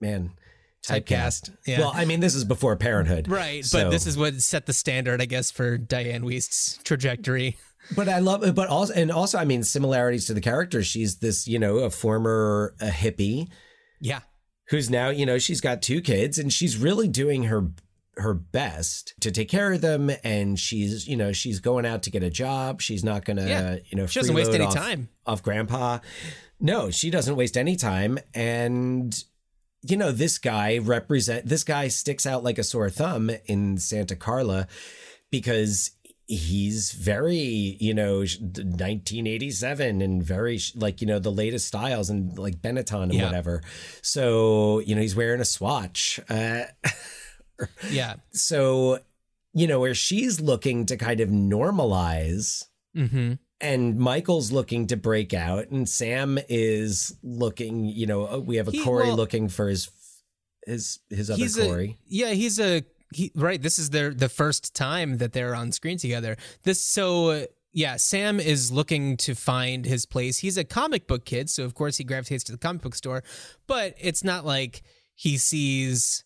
[0.00, 0.32] man,
[0.86, 1.56] typecast.
[1.66, 1.80] Yeah.
[1.80, 4.72] Well, I mean, this is before Parenthood, Right, So- but this is what set the
[4.72, 7.56] standard, I guess, for Dianne Wiest's trajectory.
[7.96, 10.82] But I love, but also, and also, I mean, similarities to the character.
[10.82, 13.48] She's this, you know, a former a hippie
[14.00, 14.20] Yeah.
[14.68, 17.70] who's now, you know, she's got two kids, and she's really doing her
[18.18, 22.10] her best to take care of them and she's you know she's going out to
[22.10, 23.76] get a job she's not gonna Yeah.
[23.88, 25.08] you know She doesn't waste any off- time.
[25.24, 26.00] off grandpa
[26.58, 29.16] no she doesn't waste any time and
[29.82, 34.16] you know this guy represent this guy sticks out like a sore thumb in santa
[34.16, 34.66] carla
[35.30, 35.92] because
[36.30, 42.60] he's very you know 1987 and very like you know the latest styles and like
[42.60, 43.24] benetton and Yeah.
[43.26, 43.62] whatever
[44.02, 46.64] so you know he's wearing a swatch uh
[47.90, 48.16] Yeah.
[48.32, 48.98] so
[49.54, 52.64] you know where she's looking to kind of normalize
[52.96, 53.34] Mm-hmm.
[53.60, 57.84] and Michael's looking to break out, and Sam is looking.
[57.84, 59.90] You know, uh, we have a He- Corey well- looking for his
[60.66, 61.90] his his other Corey.
[61.90, 62.30] a yeah.
[62.30, 63.60] He's a he, right.
[63.60, 66.36] This is their the first time that they're on screen together.
[66.64, 67.96] This so uh, yeah.
[67.96, 70.38] Sam is looking to find his place.
[70.38, 73.22] He's a comic book kid, so of course he gravitates to the comic book store.
[73.66, 74.82] But it's not like
[75.14, 76.24] he sees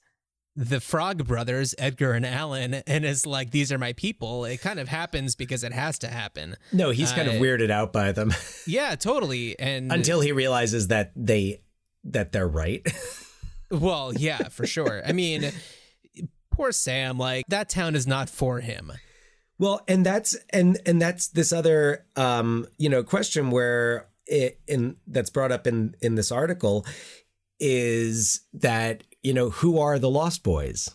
[0.55, 4.79] the Frog Brothers, Edgar and Allen, and is like, "These are my people." It kind
[4.79, 6.57] of happens because it has to happen.
[6.73, 8.33] no, he's kind of uh, weirded out by them
[8.67, 9.59] Yeah, totally.
[9.59, 11.63] And until he realizes that they
[12.05, 12.87] that they're right.
[13.71, 15.01] Well, yeah, for sure.
[15.03, 15.51] I mean,
[16.53, 18.93] poor Sam, like that town is not for him.
[19.59, 24.97] Well, and that's and and that's this other um, you know question where it in
[25.07, 26.87] that's brought up in in this article
[27.61, 30.89] is that you know who are the Lost Boys?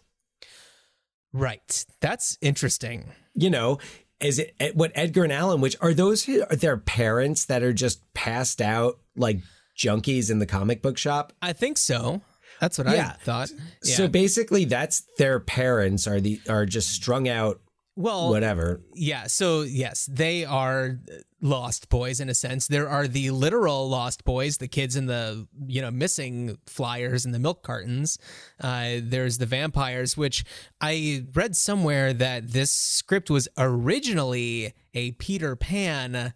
[1.33, 1.85] Right.
[2.01, 3.11] That's interesting.
[3.35, 3.77] You know,
[4.19, 5.61] is it eh, what Edgar and Allen?
[5.61, 6.23] Which are those?
[6.25, 9.39] who- Are their parents that are just passed out like
[9.77, 11.33] junkies in the comic book shop?
[11.41, 12.21] I think so.
[12.59, 13.13] That's what Yeah.
[13.15, 13.51] I thought.
[13.83, 13.95] Yeah.
[13.95, 17.59] So basically, that's their parents are the are just strung out.
[17.95, 18.81] well, Whatever.
[18.93, 19.25] yeah.
[19.27, 20.99] So yes, they are
[21.41, 22.67] lost boys in a sense.
[22.67, 27.33] There are the literal lost boys, the kids in the you know missing flyers and
[27.33, 28.17] the milk cartons.
[28.61, 30.43] Uh, there's the vampires, which
[30.81, 36.33] I read somewhere that this script was originally a Peter Pan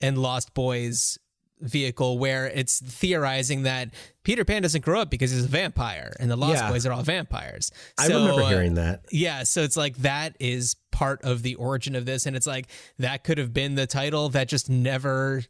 [0.00, 1.18] and Lost Boys
[1.60, 3.88] vehicle where it's theorizing that
[4.24, 6.70] Peter Pan doesn't grow up because he's a vampire and the Lost Yeah.
[6.70, 7.70] Boys are all vampires.
[7.98, 9.04] I So, remember uh, hearing that.
[9.10, 12.68] yeah, so it's like that is part of the origin of this, and it's like
[12.98, 15.42] that could have been the title that just never,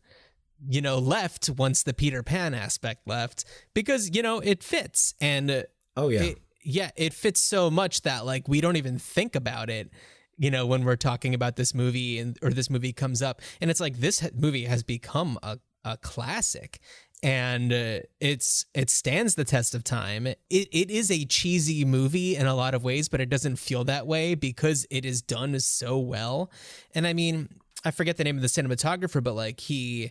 [0.69, 5.65] you know, left once the Peter Pan aspect left because you know it fits and
[5.97, 6.23] Oh yeah.
[6.23, 9.91] it, yeah, it fits so much that like we don't even think about it.
[10.39, 13.71] You know, when we're talking about this movie and or this movie comes up, and
[13.71, 16.81] it's like this movie has become a a classic,
[17.23, 20.27] and uh, it's it stands the test of time.
[20.27, 23.85] It it is a cheesy movie in a lot of ways, but it doesn't feel
[23.85, 26.51] that way because it is done so well.
[26.95, 27.49] And I mean,
[27.85, 30.11] I forget the name of the cinematographer, but like he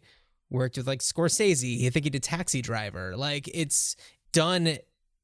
[0.50, 1.86] worked with like Scorsese.
[1.86, 3.16] I think he did Taxi Driver.
[3.18, 3.96] Like it's
[4.32, 4.78] done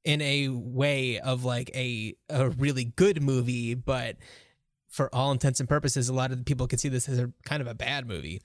[0.04, 4.18] in a way of like a a really good movie, but
[4.90, 7.62] for all intents and purposes, a lot of people could see this as a kind
[7.62, 8.42] of a bad movie.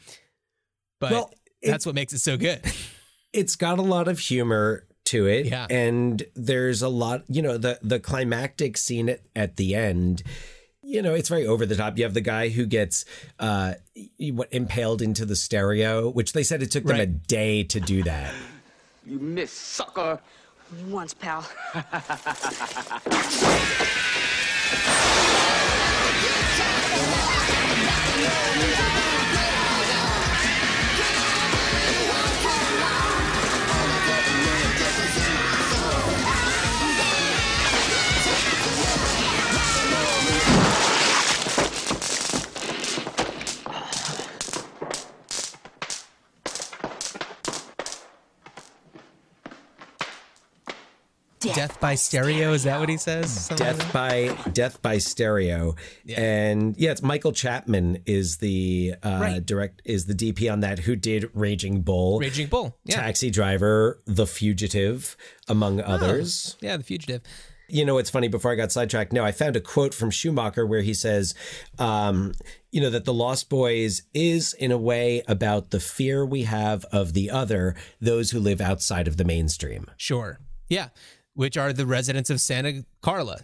[1.00, 1.30] But Well,
[1.62, 2.60] it- that's what makes it so good.
[3.32, 5.66] it's got a lot of humor to it Yeah.
[5.70, 10.24] and there's a lot you know the the climactic scene at, at the end
[10.82, 13.04] you know it's very over the top you have the guy who gets
[13.38, 13.74] uh
[14.32, 18.02] what impaled into the stereo which they said it took them a day to do
[18.02, 18.34] that
[19.06, 20.18] You miss, sucker.
[20.88, 21.46] Once, pal.
[51.54, 53.30] Death by stereo, is that what he says?
[53.46, 56.20] Something like death by death by stereo Yeah.
[56.20, 59.44] and yeah it's michael chapman is the uh Right.
[59.46, 62.18] direct is the dp on that who did raging bull?
[62.20, 62.76] Raging Bull.
[62.84, 62.96] Yeah.
[62.96, 65.16] taxi driver the fugitive
[65.48, 65.84] among Oh.
[65.84, 67.22] others Yeah, The Fugitive.
[67.68, 68.28] You know, it's funny.
[68.28, 71.34] Before I got sidetracked, no, I found a quote from Schumacher where he says,
[71.80, 72.32] um,
[72.70, 76.84] you know, that The Lost Boys is, in a way, about the fear we have
[76.92, 79.86] of the other, those who live outside of the mainstream.
[79.96, 80.38] Sure.
[80.68, 80.90] Yeah.
[81.36, 83.38] Which are the residents of Santa Carla.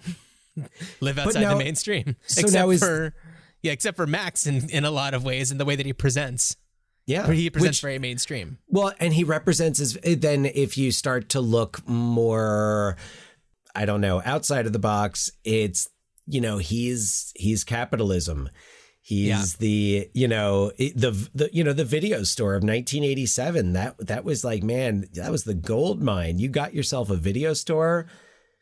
[1.00, 2.16] Live outside now- the mainstream.
[2.26, 3.14] so except for
[3.62, 5.92] yeah, except for Max in, in a lot of ways in the way that he
[5.92, 6.56] presents.
[7.06, 7.30] Yeah.
[7.30, 8.58] He presents Which- very mainstream.
[8.68, 12.96] Well, and he represents as then if you start to look more,
[13.74, 15.88] I don't know, outside of the box, it's
[16.26, 18.48] you know he's he's capitalism.
[19.04, 19.44] He's Yeah.
[19.58, 23.72] the you know the the you know the video store of 1987.
[23.72, 26.38] That that was like man, that was the gold mine.
[26.38, 28.06] You got yourself a video store.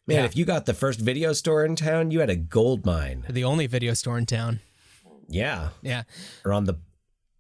[0.07, 0.25] Man, Yeah.
[0.25, 3.27] if you got the first video store in town, you had a gold mine.
[3.29, 4.61] The only video store in town.
[5.29, 6.05] Yeah, Yeah.
[6.45, 6.75] or on the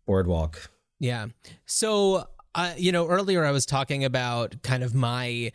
[0.06, 0.70] boardwalk.
[1.00, 1.28] Yeah.
[1.64, 5.52] So, uh, you know, earlier I was talking about kind of my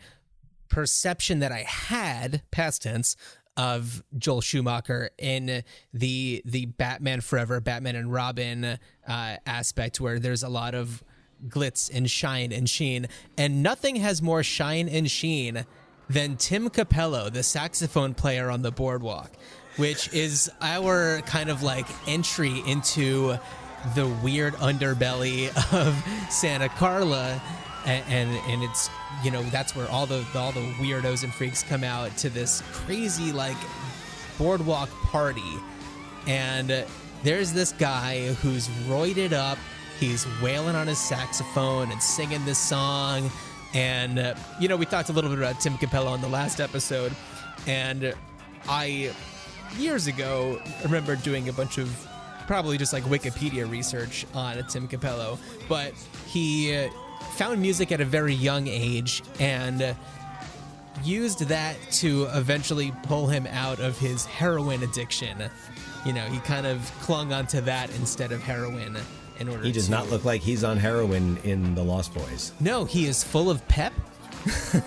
[0.68, 3.16] perception that I had, past tense,
[3.56, 8.78] of Joel Schumacher in the the Batman Forever, Batman and Robin uh,
[9.46, 11.02] aspect, where there's a lot of
[11.48, 15.64] glitz and shine and sheen, and nothing has more shine and sheen
[16.08, 19.30] than Tim Capello, the saxophone player on the boardwalk,
[19.76, 23.36] which is our kind of like entry into
[23.94, 25.94] the weird underbelly of
[26.32, 27.40] Santa Carla,
[27.86, 28.90] and and, and it's
[29.24, 32.62] you know that's where all the all the weirdos and freaks come out to this
[32.72, 33.56] crazy like
[34.38, 35.54] boardwalk party,
[36.26, 36.84] and
[37.22, 39.58] there's this guy who's roided up.
[39.98, 43.30] He's wailing on his saxophone and singing this song.
[43.74, 46.60] And, uh, you know, we talked a little bit about Tim Capello on the last
[46.60, 47.12] episode.
[47.66, 48.14] And
[48.68, 49.12] I,
[49.76, 52.06] years ago, remember doing a bunch of
[52.46, 55.38] probably just like Wikipedia research on Tim Capello.
[55.68, 55.94] But
[56.26, 56.90] he uh,
[57.36, 59.94] found music at a very young age and uh,
[61.04, 65.36] used that to eventually pull him out of his heroin addiction.
[66.04, 68.96] You know, he kind of clung onto that instead of heroin
[69.38, 72.52] in order He does to- not look like he's on heroin in the Lost Boys.
[72.60, 73.92] No, he is full of pep.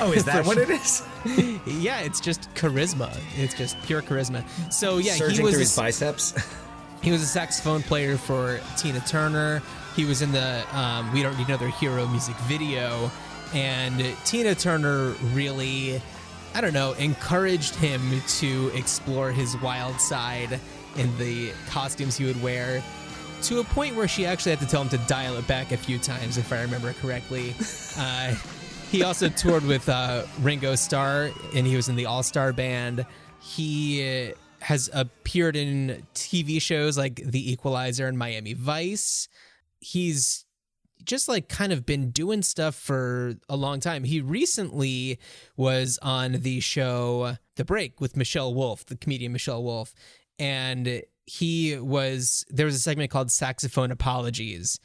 [0.00, 1.02] Oh, is that what it is?
[1.66, 3.16] Yeah, it's just charisma.
[3.36, 4.44] It's just pure charisma.
[4.72, 6.34] So yeah, Surging he was through his biceps.
[7.02, 9.60] He was a saxophone player for Tina Turner.
[9.96, 13.10] He was in the um, We Don't Need Another Hero music video.
[13.54, 16.00] And Tina Turner really,
[16.54, 18.00] I don't know, encouraged him
[18.38, 20.60] to explore his wild side
[20.96, 22.82] in the costumes he would wear
[23.42, 25.76] to a point where she actually had to tell him to dial it back a
[25.76, 27.54] few times, if I remember correctly.
[27.98, 28.34] uh,
[28.90, 33.04] he also toured with uh, Ringo Starr, and he was in the All Star Band.
[33.40, 39.28] He uh, has appeared in TV shows like The Equalizer and Miami Vice.
[39.80, 40.44] He's
[41.04, 44.04] just like kind of been doing stuff for a long time.
[44.04, 45.18] He recently
[45.56, 49.94] was on the show The Break with Michelle Wolf, the comedian Michelle Wolf,
[50.38, 54.78] and he was there was a segment called Saxophone Apologies.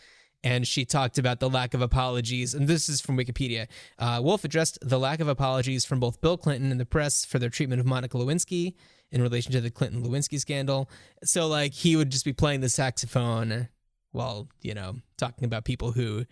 [0.44, 2.54] And she talked about the lack of apologies.
[2.54, 3.68] And this is from Wikipedia.
[3.98, 7.38] Uh, Wolf addressed the lack of apologies from both Bill Clinton and the press for
[7.38, 8.76] their treatment of Monica Lewinsky
[9.12, 10.90] in relation to the Clinton Lewinsky scandal.
[11.24, 13.70] So, like, he would just be playing the saxophone
[14.12, 16.26] while, you know, talking about people who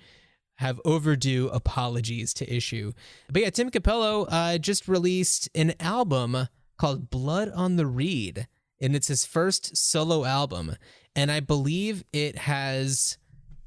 [0.55, 2.93] have overdue apologies to issue.
[3.29, 6.47] But yeah, Tim Capello uh, just released an album
[6.77, 8.47] called Blood on the Reed,
[8.81, 10.75] and it's his first solo album.
[11.15, 13.17] And I believe it has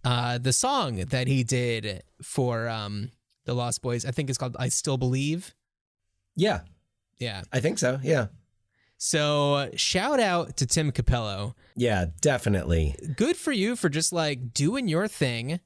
[0.05, 3.11] uh, the song that he did for um,
[3.45, 4.05] the Lost Boys.
[4.05, 5.55] I think it's called I Still Believe.
[6.37, 6.61] Yeah,
[7.19, 7.43] Yeah.
[7.53, 7.99] I think so.
[8.03, 8.27] Yeah.
[8.99, 11.55] So shout out to Tim Capello.
[11.77, 12.97] Yeah, definitely.
[13.17, 15.61] Good for you for just like doing your thing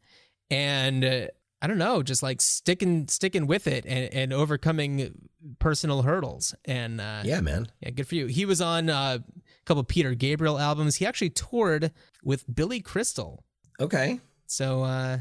[0.51, 1.27] and uh,
[1.63, 5.29] I don't know, just like sticking sticking with it and, and overcoming
[5.59, 6.55] personal hurdles.
[6.67, 7.69] And uh, Yeah, man.
[7.81, 8.27] yeah, good for you.
[8.27, 10.97] He was on uh, a couple Peter Gabriel albums.
[10.97, 11.91] He actually toured
[12.23, 13.45] with Billy Crystal.
[13.81, 14.21] Okay.
[14.47, 15.19] So uh,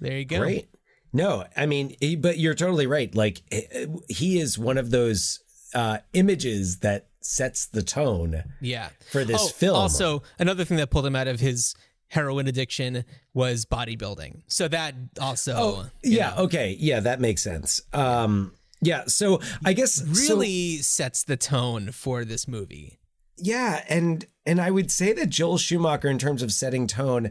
[0.00, 0.38] there you go.
[0.38, 0.68] Great.
[1.12, 3.14] No, I mean, he, but you're totally right.
[3.14, 5.40] Like eh, he is one of those
[5.74, 8.90] uh, images that sets the tone Yeah.
[9.10, 9.76] for this oh, film.
[9.76, 11.74] Also, another thing that pulled him out of his
[12.08, 14.42] heroin addiction was bodybuilding.
[14.46, 16.34] So that also oh, yeah.
[16.36, 16.76] know, Okay.
[16.78, 17.80] Yeah, that makes sense.
[17.92, 19.04] Um, yeah.
[19.06, 22.98] So I guess so- really sets the tone for this movie.
[23.36, 27.30] Yeah, and and I would say that Joel Schumacher, in terms of setting tone,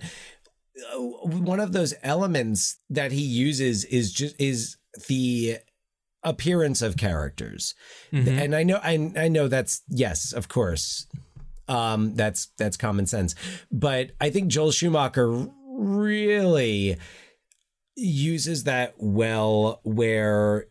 [0.94, 4.76] uh, one of those elements that he uses is just is
[5.08, 5.60] the
[6.24, 7.76] appearance of characters,
[8.12, 11.08] and I know I I know that's yes, of course,
[11.68, 13.36] um, that's that's common sense,
[13.72, 16.98] but I think Joel Schumacher really
[17.96, 20.68] uses that well, where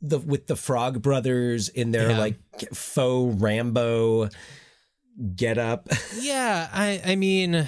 [0.00, 2.18] the with the Frog Brothers in their Yeah.
[2.18, 2.38] like
[2.74, 4.28] faux Rambo
[5.36, 5.88] get up.
[6.20, 7.66] Yeah, I I mean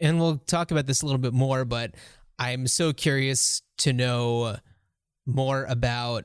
[0.00, 1.94] and we'll talk about this a little bit more, but
[2.38, 4.56] I'm so curious to know
[5.26, 6.24] more about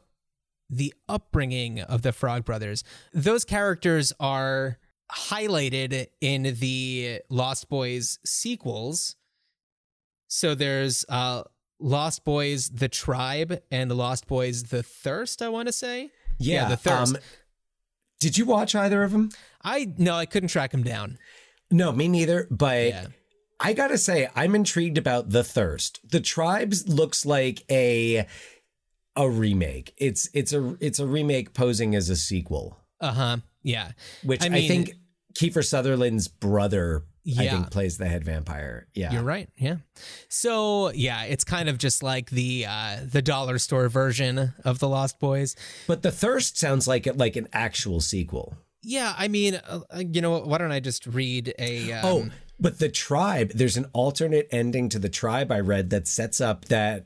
[0.70, 2.84] the upbringing of the Frog Brothers.
[3.14, 4.78] Those characters are
[5.12, 9.16] highlighted in the Lost Boys sequels.
[10.28, 11.44] So there's uh
[11.80, 16.12] Lost Boys the Tribe and Lost Boys the Thirst, I want to say.
[16.40, 17.16] Yeah, the Thirst.
[17.16, 17.22] um,
[18.20, 19.30] did you watch either of them?
[19.64, 21.18] I no, I couldn't track him down.
[21.70, 22.48] No, me neither.
[22.50, 23.08] But Yeah.
[23.60, 26.00] I gotta say, I'm intrigued about the thirst.
[26.10, 28.26] The tribes looks like a
[29.16, 29.94] a remake.
[29.98, 33.38] It's it's a it's a remake posing as a sequel, Uh-huh.
[33.64, 33.92] Yeah.
[34.24, 34.94] which I I, think
[35.34, 37.52] Kiefer Sutherland's brother, I Yeah.
[37.52, 38.88] think, plays the head vampire.
[38.94, 39.50] Yeah, You're right.
[39.58, 39.78] Yeah.
[40.30, 44.88] So yeah, it's kind of just like the uh, the dollar store version of the
[44.90, 45.56] Lost Boys.
[45.88, 48.56] but the thirst sounds like it like an actual sequel.
[48.84, 51.92] Yeah, I mean, uh, you know, why don't I just read a?
[51.94, 56.08] Um, Oh, but the tribe, there's an alternate ending to the tribe I read that
[56.08, 57.06] sets up that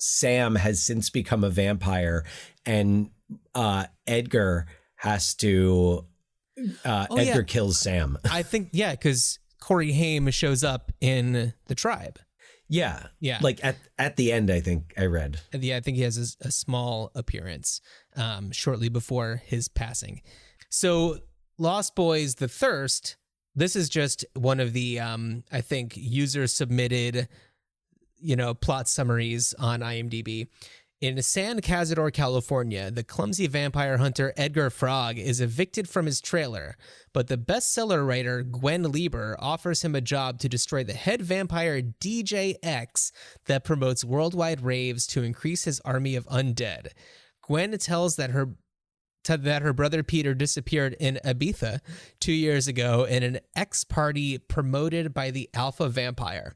[0.00, 2.24] Sam has since become a vampire
[2.66, 3.10] and
[3.54, 6.04] uh, Edgar has to,
[6.84, 7.42] uh, Oh, Edgar yeah.
[7.46, 8.18] kills Sam.
[8.30, 12.18] I think yeah, because Corey Haim shows up in the tribe.
[12.68, 13.06] yeah.
[13.20, 13.38] Yeah.
[13.40, 15.40] Like at, at the end, I think I read.
[15.52, 17.80] Yeah, I think he has a, a small appearance
[18.16, 20.22] um, shortly before his passing.
[20.70, 21.18] So,
[21.58, 23.16] Lost Boys: The Thirst.
[23.56, 27.26] This is just one of the um, I think user submitted,
[28.20, 30.48] you know, plot summaries on IMDb.
[31.00, 36.76] In San Cazador, California, the clumsy vampire hunter Edgar Frog is evicted from his trailer,
[37.12, 41.80] but the bestseller writer Gwen Lieber offers him a job to destroy the head vampire
[41.82, 43.12] DJ X
[43.46, 46.88] that promotes worldwide raves to increase his army of undead.
[47.42, 48.56] Gwen tells that her
[49.24, 51.80] that her brother Peter disappeared in Ibiza
[52.18, 56.54] two years ago in an X party promoted by the Alpha Vampire.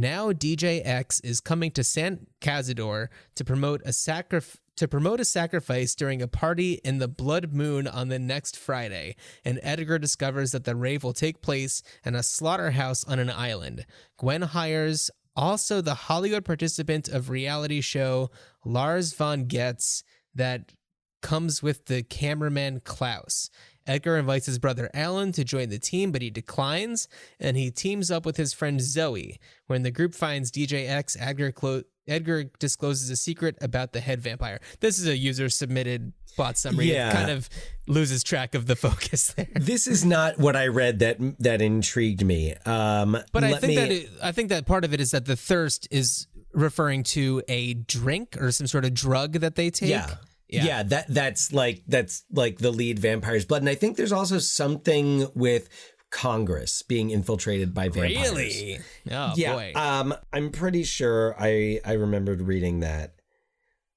[0.00, 5.24] Now DJ X is coming to San Cazador to promote a sacrif- to promote a
[5.24, 10.52] sacrifice during a party in the blood moon on the next Friday, and Edgar discovers
[10.52, 13.86] that the rave will take place in a slaughterhouse on an island.
[14.16, 18.30] Gwen hires also the Hollywood participant of reality show
[18.64, 20.74] Lars von Getz that
[21.22, 23.50] comes with the cameraman Klaus.
[23.88, 27.08] Edgar invites his brother Alan to join the team, but he declines,
[27.40, 29.40] and he teams up with his friend Zoe.
[29.66, 34.20] When the group finds DJ X, Edgar, clo- Edgar discloses a secret about the head
[34.20, 34.60] vampire.
[34.80, 36.92] This is a user submitted bot summary.
[36.92, 37.10] Yeah.
[37.10, 37.48] It kind of
[37.86, 39.48] loses track of the focus there.
[39.54, 42.54] This is not what I read that that intrigued me.
[42.64, 45.24] Um, But I think me- that it, I think that part of it is that
[45.26, 49.90] the thirst is referring to a drink or some sort of drug that they take.
[49.90, 50.14] Yeah.
[50.48, 50.64] Yeah.
[50.64, 50.82] yeah.
[50.84, 53.62] that that's like that's like the lead vampire's blood.
[53.62, 55.68] And I think there's also something with
[56.10, 58.30] Congress being infiltrated by vampires.
[58.30, 58.78] Really?
[59.10, 59.52] Oh yeah.
[59.52, 59.72] boy.
[59.74, 63.14] Um I'm pretty sure I I remembered reading that.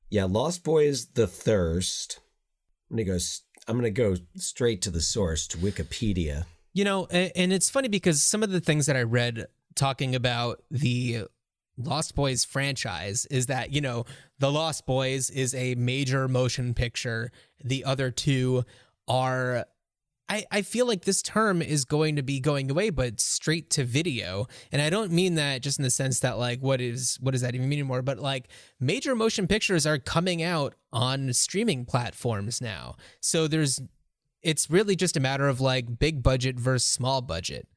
[0.10, 2.20] Yeah, Lost Boys The Thirst.
[2.90, 3.18] I'm gonna go
[3.68, 6.46] I'm gonna go straight to the source, to Wikipedia.
[6.74, 10.62] You know, and it's funny because some of the things that I read talking about
[10.70, 11.26] the
[11.82, 14.06] Lost Boys franchise is that, you know,
[14.40, 17.32] The Lost Boys is a major motion picture.
[17.64, 18.64] The other two
[19.08, 19.66] are
[20.32, 23.84] I, I feel like this term is going to be going away, but straight to
[23.84, 24.48] video.
[24.72, 27.42] And I don't mean that just in the sense that like what is what does
[27.42, 28.02] that even mean anymore?
[28.02, 28.48] But like
[28.80, 32.96] major motion pictures are coming out on streaming platforms now.
[33.20, 33.82] So there's
[34.42, 37.68] it's really just a matter of like big budget versus small budget.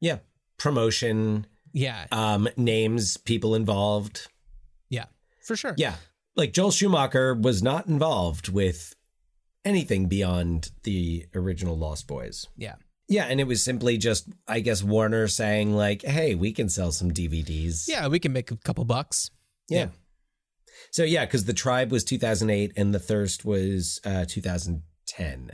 [0.00, 0.18] Yeah.
[0.56, 2.06] Promotion, Yeah.
[2.10, 4.28] um, names, people involved.
[4.88, 5.06] Yeah.
[5.42, 5.74] For sure.
[5.76, 5.96] Yeah.
[6.36, 8.94] Like Joel Schumacher was not involved with
[9.64, 12.46] anything beyond the original Lost Boys.
[12.56, 12.76] Yeah.
[13.06, 16.90] Yeah, and it was simply just, I guess, Warner saying, like, hey, we can sell
[16.90, 17.86] some DVDs.
[17.86, 19.30] Yeah, we can make a couple bucks.
[19.68, 19.88] Yeah.
[20.90, 25.52] So, yeah, because The Tribe was 2008 and The Thirst was uh, 2010.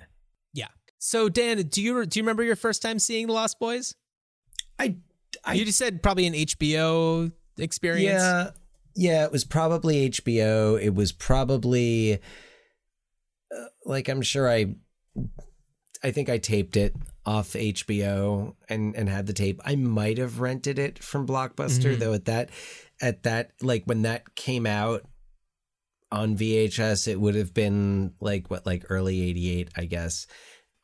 [0.52, 0.68] Yeah.
[0.98, 3.94] So Dan, do you do you remember your first time seeing The Lost Boys?
[4.78, 4.96] I,
[5.44, 8.22] I you just said probably an HBO experience.
[8.22, 8.50] Yeah.
[8.96, 10.80] Yeah, it was probably HBO.
[10.80, 12.14] It was probably
[13.54, 14.74] uh, like I'm sure I
[16.02, 19.60] I think I taped it off HBO and and had the tape.
[19.64, 21.98] I might have rented it from Blockbuster Mhm.
[22.00, 22.50] though at that
[23.00, 25.04] at that like when that came out
[26.12, 30.26] on VHS it would have been like what like early 88 I guess.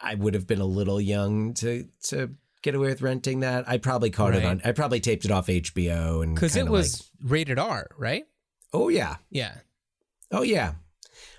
[0.00, 2.30] I would have been a little young to to
[2.67, 3.69] get away with renting that.
[3.69, 7.09] I probably caught it on I probably taped it off HBO and Because it was
[7.23, 8.25] like- rated R, right?
[8.73, 9.17] Oh yeah.
[9.31, 9.55] Yeah.
[10.33, 10.73] Oh yeah.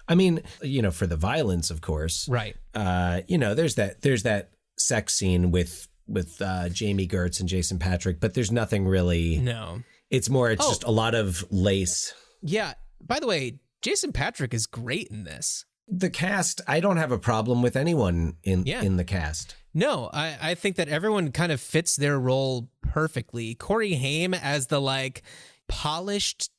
[0.07, 2.27] I mean, you know, for the violence, of course.
[2.29, 2.55] Right.
[2.73, 7.49] Uh, you know, there's that there's that sex scene with with uh, Jami Gertz and
[7.49, 9.37] Jason Patric, but there's nothing really.
[9.37, 9.81] No.
[10.09, 10.49] It's more.
[10.49, 10.69] It's Oh.
[10.69, 12.13] just a lot of lace.
[12.41, 12.73] Yeah.
[13.05, 15.65] By the way, Jason Patric is great in this.
[15.87, 16.61] The cast.
[16.67, 18.81] I don't have a problem with anyone in Yeah.
[18.81, 19.55] in the cast.
[19.73, 23.53] No, I, I think that everyone kind of fits their role perfectly.
[23.55, 25.21] Corey Haim as the like
[25.67, 26.49] polished,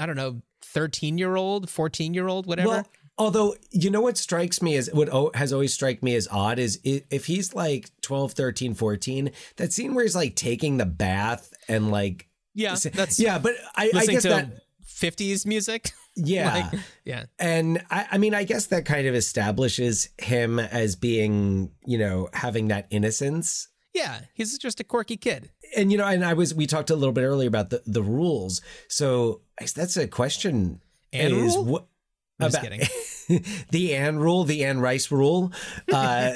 [0.00, 2.68] I don't know, 13 year old, 14 year old, whatever.
[2.68, 2.86] Well,
[3.18, 6.80] although you know what strikes me as what has always struck me as odd is
[6.84, 11.90] if he's like 12, 13, 14, that scene where he's like taking the bath and
[11.90, 14.48] like yeah, that's yeah, but I, I guess that
[15.02, 15.90] 50s music.
[16.16, 16.54] yeah.
[16.70, 17.24] Like, yeah.
[17.38, 22.28] And I, I mean, I guess that kind of establishes him as being, you know,
[22.32, 23.68] having that innocence.
[23.92, 24.20] Yeah.
[24.34, 25.50] He's just a quirky kid.
[25.76, 28.02] And you know, and I was we talked a little bit earlier about the the
[28.02, 28.60] rules.
[28.88, 29.40] So
[29.74, 30.82] that's a question.
[31.14, 31.64] Anne is rule?
[31.64, 31.86] what
[32.38, 32.80] I'm just kidding.
[33.70, 35.52] the Anne rule, the Anne Rice rule,
[35.92, 36.32] uh,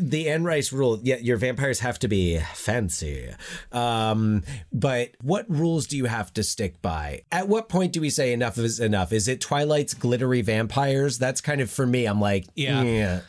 [0.00, 0.98] the Anne Rice rule.
[1.02, 3.30] Yeah, your vampires have to be fancy.
[3.72, 4.42] Um,
[4.72, 7.22] but what rules do you have to stick by?
[7.32, 9.12] At what point do we say enough is enough?
[9.12, 11.18] Is it Twilight's glittery vampires?
[11.18, 12.06] That's kind of for me.
[12.06, 13.20] I'm like, Yeah.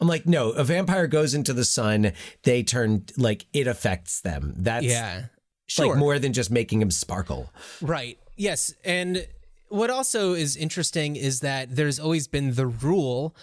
[0.00, 4.52] I'm like, no, a vampire goes into the sun, they turn like it affects them.
[4.58, 5.26] That's yeah.
[5.68, 5.88] Sure.
[5.88, 7.50] like more than just making them sparkle.
[7.80, 8.18] Right.
[8.36, 8.74] Yes.
[8.84, 9.26] And
[9.68, 13.34] what also is interesting is that there's always been the rule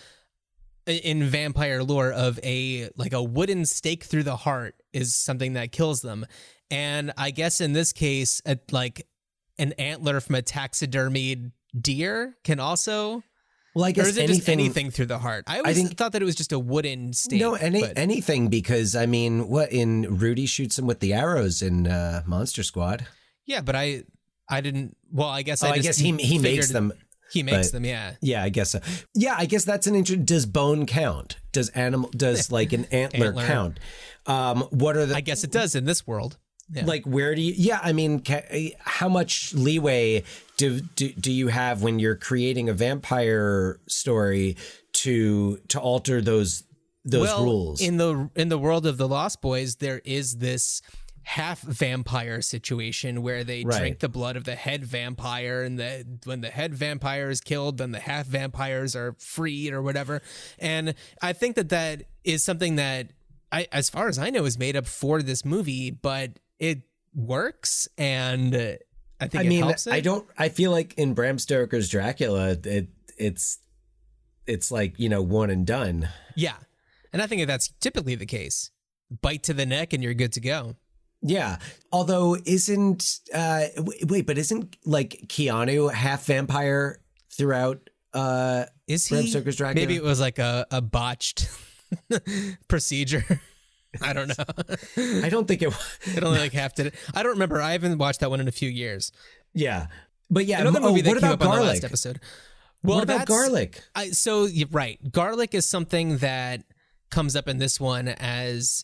[0.86, 5.72] in vampire lore of a like a wooden stake through the heart is something that
[5.72, 6.26] kills them.
[6.70, 9.08] And I guess in this case, a, like
[9.58, 13.24] an antler from a taxidermied deer can also
[13.76, 15.46] Well, I or is it anything, just anything through the heart?
[15.48, 17.40] I always think- thought that it was just a wooden stake.
[17.40, 21.62] No, any but- anything because I mean, what in Rudy shoots him with the arrows
[21.62, 23.08] in uh, Monster Squad.
[23.46, 24.04] yeah, but I
[24.50, 24.96] I didn't.
[25.12, 26.94] Well, I guess Oh, I, I guess he he makes them.
[27.32, 27.84] He makes them.
[27.84, 28.14] Yeah.
[28.22, 28.80] Yeah, I guess so.
[29.16, 30.26] Yeah, I guess that's an interesting.
[30.26, 31.38] Does bone count?
[31.52, 32.10] Does animal?
[32.16, 33.46] Does like an antler, Antler.
[33.48, 33.80] count?
[34.28, 36.38] Um, what are the I guess it does in this world.
[36.72, 36.86] Yeah.
[36.86, 37.06] like?
[37.06, 37.54] Where do you?
[37.56, 40.24] Yeah, I mean, ca- how much leeway
[40.58, 44.56] do, do do you have when you're creating a vampire story
[44.94, 46.64] to to alter those
[47.04, 47.82] those well, rules?
[47.82, 50.82] in the in the world of the Lost Boys, there is this
[51.24, 53.80] half vampire situation where they Right.
[53.80, 57.78] drink the blood of the head vampire, and the when the head vampire is killed,
[57.78, 60.22] then the half vampires are freed or whatever.
[60.60, 63.12] And I think that that is something that,
[63.52, 66.82] I, as far as I know, is made up for this movie, but it
[67.16, 68.78] works and.
[69.20, 69.94] I think I it mean, helps it.
[69.94, 70.28] I don't.
[70.38, 73.60] I feel like in Bram Stoker's Dracula, it it's
[74.46, 76.10] it's like you know one and done.
[76.36, 76.56] Yeah.
[77.14, 78.72] And I think that that's typically the case.
[79.22, 80.76] Bite to the neck and you're good to go.
[81.24, 81.58] Yeah.
[81.92, 83.66] Although isn't uh
[84.08, 87.00] wait, but isn't like Keanu half vampire
[87.32, 89.30] throughout uh Is Bram he?
[89.30, 89.76] Stoker's Dracula?
[89.82, 91.50] Maybe it was like a, a botched
[92.68, 93.24] procedure.
[94.02, 94.44] I don't know.
[95.24, 96.96] I don't think it was It only like half did it.
[97.14, 97.62] I don't remember.
[97.62, 99.12] I haven't watched that one in a few years.
[99.54, 99.88] Yeah.
[100.30, 101.74] But yeah, Another oh, movie that what came about up on the garlic?
[101.76, 102.20] last episode.
[102.82, 103.82] Well, what about garlic?
[103.96, 106.64] I, so right, garlic is something that
[107.12, 108.84] comes up in this one as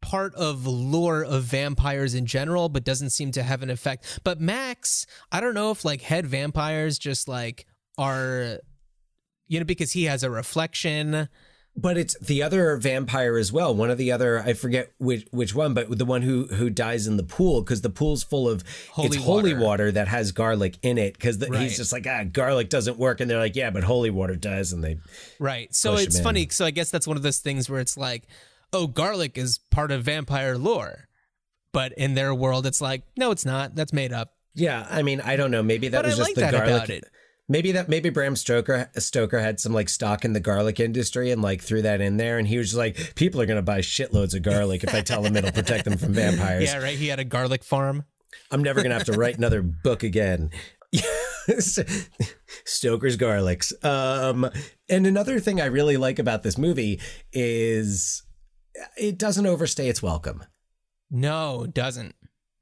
[0.00, 4.20] part of lore of vampires in general, but doesn't seem to have an effect.
[4.24, 8.58] But Max, I don't know if like head vampires just like are,
[9.48, 11.28] you know, because he has a reflection.
[11.80, 13.72] But it's the other vampire as well.
[13.72, 17.06] One of the other, I forget which which one, but the one who who dies
[17.06, 19.64] in the pool because the pool's full of Holy it's holy water.
[19.64, 21.60] water that has garlic in it because Right.
[21.62, 24.72] he's just like ah garlic doesn't work and they're like yeah but holy water does
[24.72, 24.98] and they
[25.38, 25.72] Right.
[25.72, 26.24] So it's in.
[26.24, 26.48] funny.
[26.50, 28.24] So I guess that's one of those things where it's like,
[28.72, 31.08] oh, garlic is part of vampire lore.
[31.72, 33.74] But in their world, it's like, no, it's not.
[33.74, 34.32] That's made up.
[34.54, 36.74] yeah I mean I don't know maybe that But was I just like the garlic
[36.76, 37.04] about it.
[37.48, 41.42] maybe that maybe Bram Stoker Stoker had some like stock in the garlic industry and
[41.42, 44.34] like threw that in there and he was just like people are gonna buy shitloads
[44.34, 46.96] of garlic if I tell them it'll protect them from vampires Yeah, right.
[46.98, 48.04] He had a garlic farm.
[48.50, 50.50] I'm never gonna have to write another book again.
[52.64, 53.72] Stoker's garlics.
[53.84, 54.50] Um,
[54.88, 57.00] and another thing I really like about this movie
[57.32, 58.22] is
[58.96, 60.44] it doesn't overstay its welcome.
[61.10, 62.14] No, doesn't.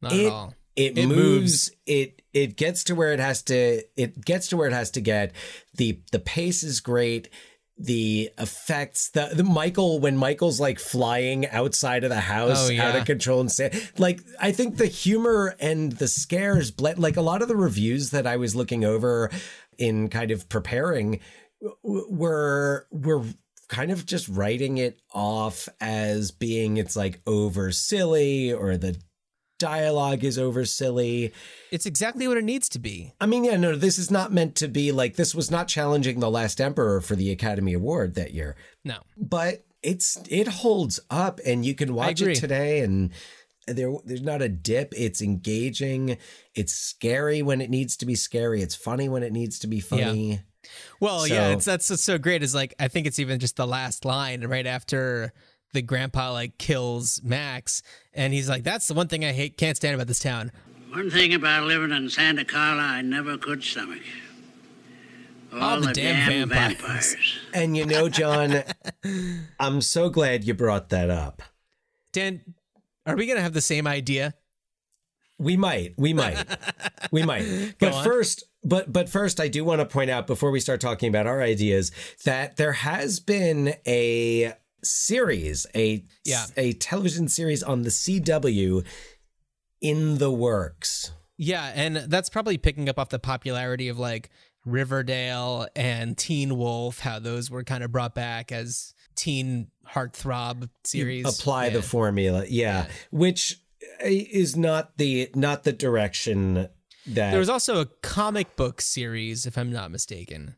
[0.03, 0.55] Not It at all.
[0.77, 1.71] it, It moves, moves.
[1.87, 3.83] It it gets to where it has to.
[3.97, 5.33] It gets to where it has to get.
[5.75, 7.29] the The pace is great.
[7.79, 12.89] The effects, the the Michael when Michael's like flying outside of the house Oh, yeah.
[12.89, 17.19] out of control and say like I think the humor and the scares blend like
[17.19, 19.31] a lot of the reviews that I was looking over
[19.77, 21.21] in kind of preparing
[21.83, 23.25] were were
[23.69, 28.97] kind of just writing it off as being it's like over silly or the
[29.59, 31.33] dialogue is over silly.
[31.71, 33.13] It's exactly what it needs to be.
[33.21, 36.21] I mean, yeah, no, this is not meant to be like this was not challenging
[36.21, 38.57] the last emperor for the Academy Award that year.
[38.85, 38.99] No.
[39.17, 43.11] But it's it holds up and you can watch it today and
[43.67, 44.93] there there's not a dip.
[44.97, 46.19] It's engaging.
[46.55, 48.63] It's scary when it needs to be scary.
[48.63, 50.41] It's funny when it needs to be funny.
[51.01, 53.67] Well, yeah, it's that's what's so great is like I think it's even just the
[53.67, 55.33] last line right after
[55.73, 57.83] the grandpa like kills Max
[58.15, 60.53] and he's like, That's the one thing I hate can't stand about this town.
[60.91, 64.03] One thing about living in Santa Carla I never could stomach.
[65.53, 66.79] All, the the, damn damn, vampires.
[66.81, 67.39] vampires.
[67.55, 68.63] And you know, John,
[69.61, 71.43] I'm so glad you brought that up.
[72.13, 72.43] Dan,
[73.07, 74.35] are we gonna have the same idea?
[75.39, 75.95] We might.
[75.99, 76.43] We might.
[77.13, 77.75] we might.
[77.79, 81.09] But first, but but first I do want to point out before we start talking
[81.09, 81.93] about our ideas
[82.25, 86.47] that there has been a series, a Yeah.
[86.57, 88.85] a television series on the CW
[89.81, 91.13] in the works.
[91.39, 94.31] Yeah, and that's probably picking up off the popularity of like
[94.65, 101.27] Riverdale and Teen Wolf, how those were kind of brought back as teen heartthrob series.
[101.27, 101.73] Apply Yeah.
[101.75, 102.45] the formula.
[102.49, 102.87] Yeah.
[103.11, 103.61] Which
[104.01, 109.57] is not the not the direction that There was also a comic book series, if
[109.57, 110.57] I'm not mistaken.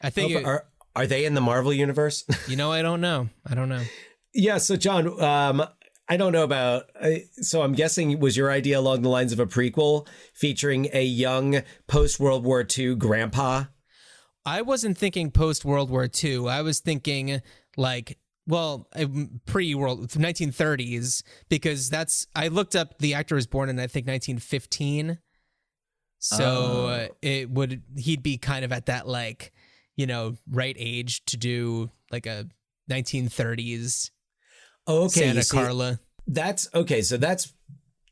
[0.00, 2.24] I think Oh, it- are are they in the Marvel universe?
[2.48, 3.28] you know, I don't know.
[3.46, 3.82] I don't know.
[4.34, 5.62] Yeah, so John, um,
[6.08, 6.84] I don't know about.
[7.00, 11.04] I so I'm guessing was your idea along the lines of a prequel featuring a
[11.04, 13.64] young post World War II grandpa.
[14.44, 16.48] I wasn't thinking post World War II.
[16.48, 17.40] I was thinking
[17.76, 18.88] like, well,
[19.46, 22.26] pre World 1930s because that's.
[22.34, 25.18] I looked up the actor was born in I think 1915,
[26.18, 26.86] so Oh.
[26.86, 29.52] uh, it would he'd be kind of at that like,
[29.96, 32.46] you know, right age to do like a
[32.90, 34.10] 1930s
[34.86, 36.00] Oh, okay, Santa see, Carla.
[36.26, 37.02] That's okay.
[37.02, 37.52] So that's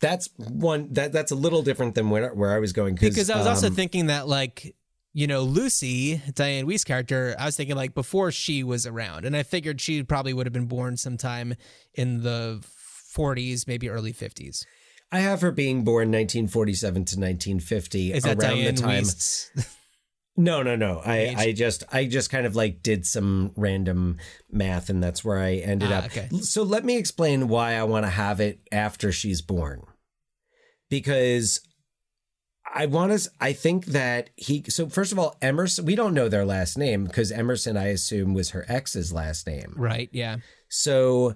[0.00, 3.36] that's one that that's a little different than where where I was going Because I
[3.36, 4.74] was also um, thinking that like
[5.12, 9.36] you know Lucy Dianne Wiest's character, I was thinking like before she was around, and
[9.36, 11.54] I figured she probably would have been born sometime
[11.94, 12.62] in the
[13.16, 14.64] 40s, maybe early 50s.
[15.12, 19.04] I have her being born 1947 to 1950 Is that around Diane the time.
[20.36, 21.02] No, no, no.
[21.04, 24.16] I, I just, I just kind of like did some random
[24.50, 26.04] math, and that's where I ended Ah, up.
[26.06, 26.28] okay.
[26.40, 29.82] So let me explain why I want to have it after she's born,
[30.88, 31.60] because
[32.72, 33.30] I want to.
[33.40, 34.64] I think that he.
[34.68, 35.84] So first of all, Emerson.
[35.84, 39.74] We don't know their last name because Emerson, I assume, was her ex's last name.
[39.76, 40.08] right?
[40.12, 40.36] Yeah.
[40.68, 41.34] So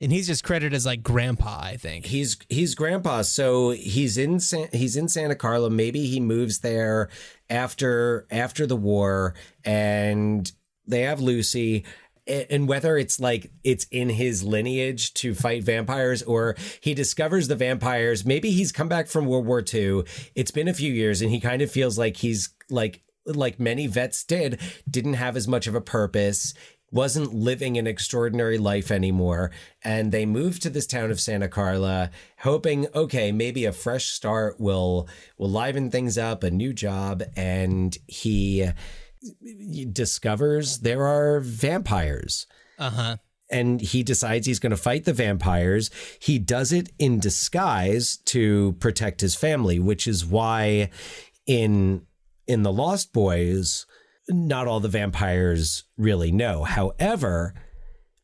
[0.00, 2.06] And he's just credited as like grandpa, I think.
[2.06, 5.70] He's he's grandpa, so he's in San, he's in Santa Carla.
[5.70, 7.08] Maybe he moves there
[7.50, 10.50] after after the war, and
[10.86, 11.84] they have Lucy.
[12.50, 17.56] And whether it's like it's in his lineage to fight vampires, or he discovers the
[17.56, 20.02] vampires, maybe he's come back from World War II.
[20.34, 23.86] It's been a few years, and he kind of feels like he's like like many
[23.86, 24.58] vets did,
[24.88, 26.54] didn't have as much of a purpose
[26.90, 29.50] wasn't living an extraordinary life anymore.
[29.84, 34.58] And they moved to this town of Santa Carla, hoping, okay, maybe a fresh start
[34.58, 37.22] will will liven things up, a new job.
[37.36, 38.70] And he
[39.92, 42.46] discovers there are vampires.
[42.78, 43.16] Uh huh.
[43.50, 45.90] And he decides he's going to fight the vampires.
[46.20, 50.90] He does it in disguise to protect his family, which is why
[51.46, 52.02] in
[52.46, 53.86] in the Lost Boys,
[54.28, 56.64] not all the vampires really know.
[56.64, 57.54] However,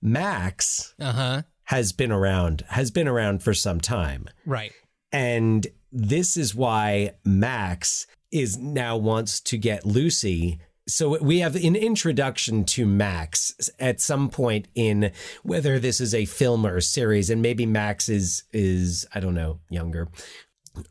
[0.03, 1.43] Max Uh huh.
[1.65, 4.27] has been around has been around for some time.
[4.45, 4.73] Right.
[5.11, 10.61] And this is why Max is now wants to get Lucy.
[10.87, 15.13] So we have an introduction to Max at some point in
[15.43, 19.35] whether this is a film or a series, and maybe Max is is I don't
[19.35, 20.09] know younger,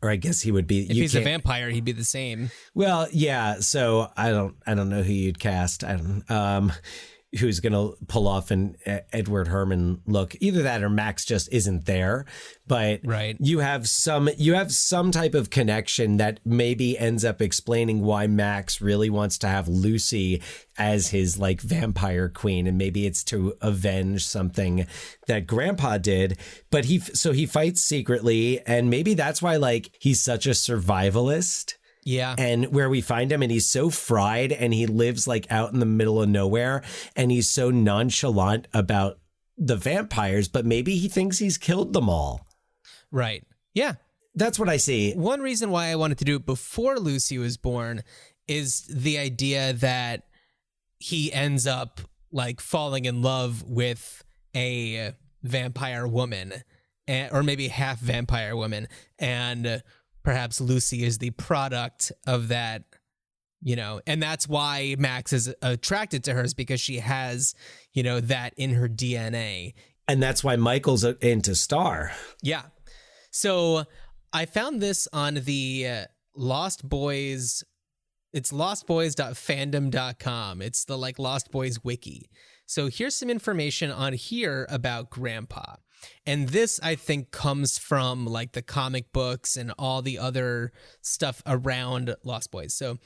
[0.02, 0.80] or I guess he would be.
[0.82, 2.50] If he's a vampire, he'd be the same.
[2.74, 3.60] well, yeah.
[3.60, 5.84] So I don't, I don't know who you'd cast.
[5.84, 6.72] I don't, um,
[7.38, 8.76] who's gonna pull off an
[9.12, 10.34] Edward Herrmann look?
[10.40, 12.24] Either that or Max just isn't there.
[12.66, 13.36] But Right.
[13.40, 18.26] you have some, you have some type of connection that maybe ends up explaining why
[18.26, 20.40] Max really wants to have Lucy
[20.78, 24.86] as his like vampire queen, and maybe it's to avenge something
[25.26, 26.38] that Grandpa did.
[26.70, 31.74] But he, so he fights secretly, and maybe that's why like he's such a survivalist
[32.04, 32.34] Yeah.
[32.38, 35.80] and where we find him and he's so fried and he lives like out in
[35.80, 36.82] the middle of nowhere
[37.16, 39.18] and he's so nonchalant about
[39.56, 42.46] the vampires but maybe he thinks he's killed them all
[43.10, 43.44] right.
[43.72, 43.94] Yeah.
[44.34, 47.56] that's what i see One reason why I wanted to do it before Lucy was
[47.56, 48.02] born
[48.46, 50.24] is the idea that
[50.98, 52.00] he ends up
[52.32, 54.24] like falling in love with
[54.54, 56.52] a vampire woman
[57.08, 58.88] eh, or maybe half vampire woman
[59.18, 59.82] and
[60.24, 62.82] perhaps Lucy is the product of that
[63.62, 67.54] you know and that's why Max is attracted to her is because she has
[67.92, 69.74] you know that in her DNA
[70.08, 72.12] and that's why michael's into star
[72.42, 72.62] yeah.
[73.34, 73.84] So
[74.32, 76.04] I found this on the uh,
[76.36, 77.64] Lost Boys.
[78.32, 80.62] It's lostboys.fandom.com.
[80.62, 82.30] It's the like Lost Boys wiki.
[82.64, 85.78] So here's some information on here about Grandpa.
[86.26, 91.42] And this, I think, comes from like the comic books and all the other stuff
[91.46, 92.74] around Lost Boys.
[92.74, 92.98] So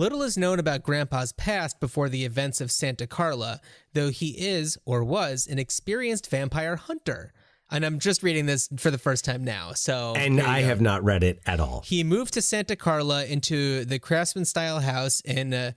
[0.00, 3.60] Little is known about Grandpa's past before the events of Santa Carla,
[3.92, 7.34] though he is, or was, an experienced vampire hunter.
[7.70, 9.72] And I'm just reading this for the first time now.
[9.74, 10.68] So and i go.
[10.68, 14.80] have not read it at all He moved to Santa Carla into the craftsman style
[14.80, 15.72] house in uh,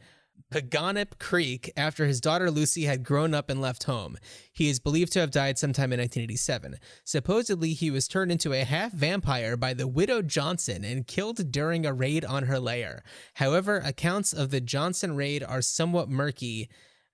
[0.54, 4.20] Paganip Creek after his daughter Lucy had grown up and left home.
[4.51, 6.76] He is believed to have died sometime in 1987.
[7.04, 11.88] Supposedly, he was turned into a half vampire by the widow Johnson and killed during
[11.88, 13.04] a raid on her lair.
[13.34, 16.70] However, accounts of the Johnson raid are somewhat murky.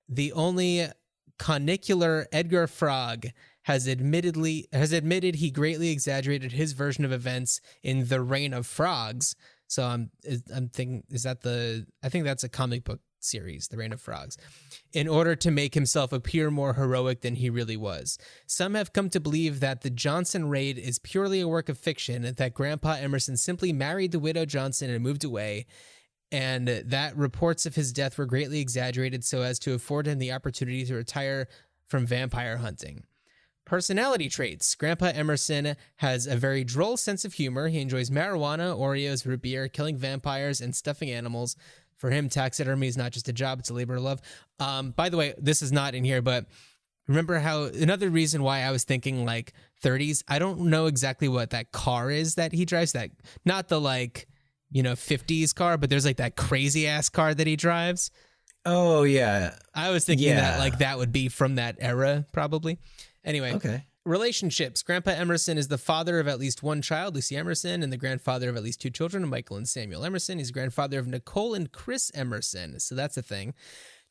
[0.09, 0.87] The only
[1.37, 3.27] conicular Edgar Frog
[3.63, 8.67] has admittedly has admitted he greatly exaggerated his version of events in The Reign of
[8.67, 9.33] Frogs.
[9.67, 10.11] So I'm
[10.53, 14.01] I'm thinking is that the I think that's a comic book series, The Reign of
[14.01, 14.37] Frogs,
[14.93, 18.17] in order to make himself appear more heroic than he really was.
[18.45, 22.33] Some have come to believe that the Johnson raid is purely a work of fiction,
[22.35, 25.65] that Grandpa Emerson simply married the widow Johnson and moved away,
[26.31, 30.31] and that reports of his death were greatly exaggerated so as to afford him the
[30.31, 31.47] opportunity to retire
[31.87, 33.03] from vampire hunting.
[33.65, 34.73] Personality traits.
[34.73, 37.67] Grandpa Emerson has a very droll sense of humor.
[37.67, 41.55] He enjoys marijuana, Oreos, root beer, killing vampires, and stuffing animals.
[41.99, 44.21] For him, taxidermy is not just a job, it's a labor of love.
[44.59, 46.45] Um, by the way, this is not in here, but
[47.07, 51.51] remember how another reason why I was thinking like 30s, I don't know exactly what
[51.51, 53.11] that car is that he drives, that
[53.45, 54.27] not the like,
[54.71, 58.11] you know, 50s car, but there's like that crazy ass car that he drives.
[58.65, 60.41] oh yeah I was thinking Yeah.
[60.41, 62.77] that like that would be from that era, probably.
[63.25, 64.83] Anyway, okay relationships.
[64.83, 68.49] Grandpa Emerson is the father of at least one child, Lucy Emerson, and the grandfather
[68.49, 70.39] of at least two children, Michael and Samuel Emerson.
[70.39, 72.79] He's the grandfather of Nicole and Chris Emerson.
[72.79, 73.53] So that's a thing.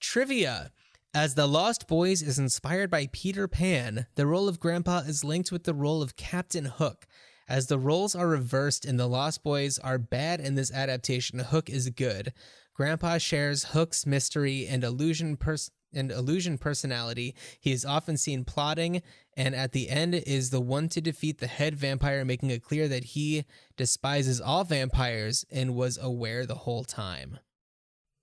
[0.00, 0.70] Trivia.
[1.14, 5.50] As The Lost Boys is inspired by Peter Pan, the role of Grandpa is linked
[5.50, 7.06] with the role of Captain Hook.
[7.48, 11.70] As the roles are reversed and the Lost Boys are bad in this adaptation, Hook
[11.70, 12.34] is good.
[12.74, 17.34] Grandpa shares Hook's mystery and illusion pers- and illusion personality.
[17.58, 19.02] He is often seen plotting,
[19.38, 22.88] and at the end is the one to defeat the head vampire, making it clear
[22.88, 23.44] that he
[23.76, 27.38] despises all vampires and was aware the whole time.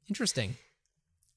[0.09, 0.57] Interesting.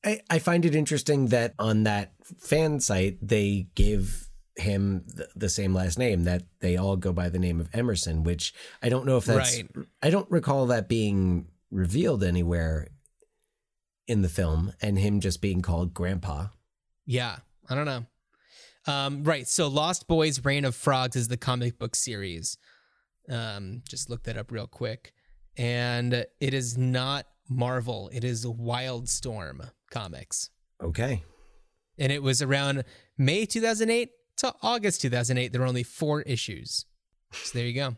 [0.04, 5.48] I, I find it interesting that on that fan site they give him the, the
[5.48, 8.52] same last name that they all go by the name of Emerson, which
[8.82, 9.86] I don't know if that's Right.
[10.02, 12.88] I don't recall that being revealed anywhere
[14.08, 16.48] in the film and him just being called grandpa.
[17.06, 17.36] Yeah,
[17.68, 18.06] I don't know.
[18.88, 19.46] Um, right.
[19.46, 22.56] So Lost Boys Reign of Frogs is the comic book series.
[23.28, 25.12] Um, just look that up real quick.
[25.58, 30.50] And it is not Marvel, it is Wildstorm Comics.
[30.82, 31.22] Okay.
[31.98, 32.84] And it was around
[33.18, 35.52] May 2008 to August 2008.
[35.52, 36.86] There were only four issues.
[37.32, 37.96] So there you go.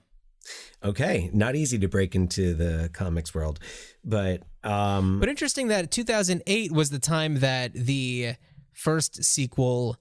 [0.82, 1.30] Okay.
[1.32, 3.61] Not easy to break into the comics world.
[4.05, 8.34] But um But interesting that 2008 was the time that the
[8.72, 9.97] first sequel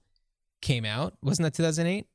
[0.60, 1.14] came out.
[1.22, 2.06] Wasn't that 2008?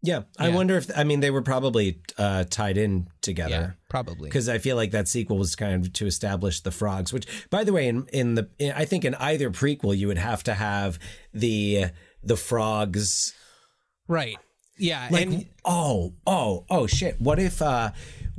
[0.00, 0.54] yeah, I Yeah.
[0.54, 3.76] wonder if I mean they were probably uh tied in Yeah, together.
[3.88, 4.28] probably.
[4.30, 7.12] because I feel like that sequel was kind of to establish the frogs.
[7.12, 10.18] Which, by the way, in in the in, I think in either prequel you would
[10.18, 10.98] have to have
[11.34, 11.86] the
[12.22, 13.34] the frogs.
[14.06, 14.38] Right.
[14.78, 15.08] Yeah.
[15.10, 17.20] Like, and oh, oh, oh, shit!
[17.20, 17.90] What if, uh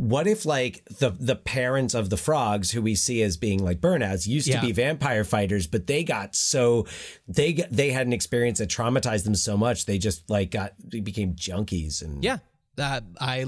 [0.02, 3.82] what if like the the parents of the frogs, who we see as being like
[3.82, 4.62] burnouts, used Yeah.
[4.62, 6.88] to be vampire fighters, but they got so
[7.28, 11.02] they they had an experience that traumatized them so much they just like got they
[11.02, 12.38] became junkies and yeah,
[12.78, 13.46] uh, I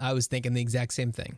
[0.00, 1.36] I was thinking the exact same thing.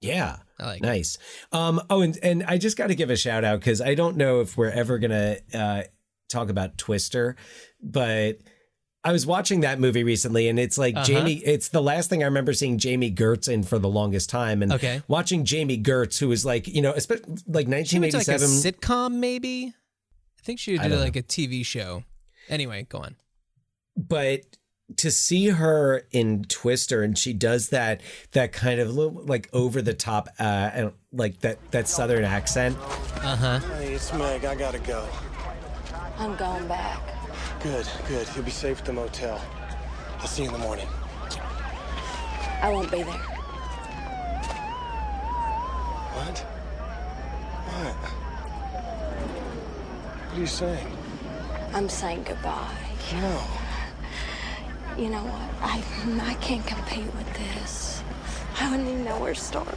[0.00, 0.38] yeah.
[0.58, 0.82] I like.
[0.82, 1.18] Nice.
[1.52, 4.16] Um, oh, and, and I just got to give a shout out because I don't
[4.16, 5.82] know if we're ever going to uh,
[6.28, 7.34] talk about Twister,
[7.80, 8.38] but
[9.04, 11.04] I was watching that movie recently and it's like Uh-huh.
[11.04, 14.62] Jami, it's the last thing I remember seeing Jami Gertz in for the longest time.
[14.62, 15.02] And Okay.
[15.08, 18.38] watching Jami Gertz, who was like, you know, especially like She went to like a
[18.38, 18.48] 1987.
[18.48, 19.74] sitcom, maybe.
[20.38, 22.04] I think she did don't like a TV show.
[22.48, 23.16] Anyway, go on.
[23.96, 24.42] but
[24.96, 28.00] to see her in Twister and she does that
[28.32, 30.42] that kind of little like over the top uh
[30.74, 32.76] and like that that southern accent
[33.22, 33.58] Uh huh.
[33.78, 34.44] Hey, it's Meg.
[34.44, 35.08] I gotta go.
[36.18, 37.00] I'm going back.
[37.62, 38.26] Good, good.
[38.34, 39.40] You'll be safe at the motel.
[40.18, 40.88] I'll see you in the morning.
[42.60, 43.14] I won't be there.
[46.16, 46.38] What?
[47.68, 47.94] What?
[50.26, 50.86] What are you saying?
[51.72, 52.74] I'm saying goodbye.
[53.12, 53.44] No.
[54.98, 55.48] You know what?
[55.62, 55.84] I
[56.30, 58.02] I can't compete with this.
[58.58, 59.68] I wouldn't even know where to start.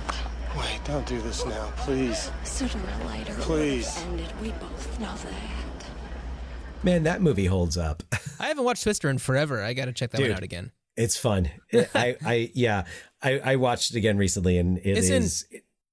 [0.58, 2.32] Wait, don't do this now, please.
[2.46, 2.72] Sooner
[3.04, 3.94] or later, it Please.
[3.96, 4.34] have ended.
[4.42, 5.65] We both know that.
[6.86, 8.04] Man that movie holds up
[8.40, 9.62] I haven't watched Twister in forever.
[9.64, 10.30] I got to check that Dude.
[10.30, 10.72] one out again.
[10.98, 11.50] It's fun.
[11.74, 12.86] I, I, yeah,
[13.22, 15.46] I, I watched it again recently, and it Isn't- is-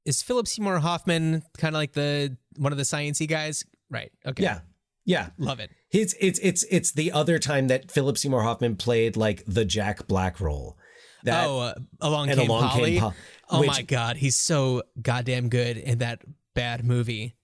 [0.05, 3.65] Is Philip Seymour Hoffman kind of like the one of the sciency guys?
[3.91, 4.11] Right.
[4.27, 4.43] Okay.
[4.43, 4.61] yeah,
[5.05, 5.29] yeah.
[5.39, 5.71] Love it.
[5.91, 10.07] It's, it's, it's, it's the other time that Philip Seymour Hoffman played like the Jack
[10.09, 10.77] Black role.
[11.25, 12.99] That, oh, uh, along came Along Came Polly.
[13.01, 13.15] Po-
[13.51, 16.23] oh which- my god, he's so goddamn good in that
[16.55, 17.37] bad movie.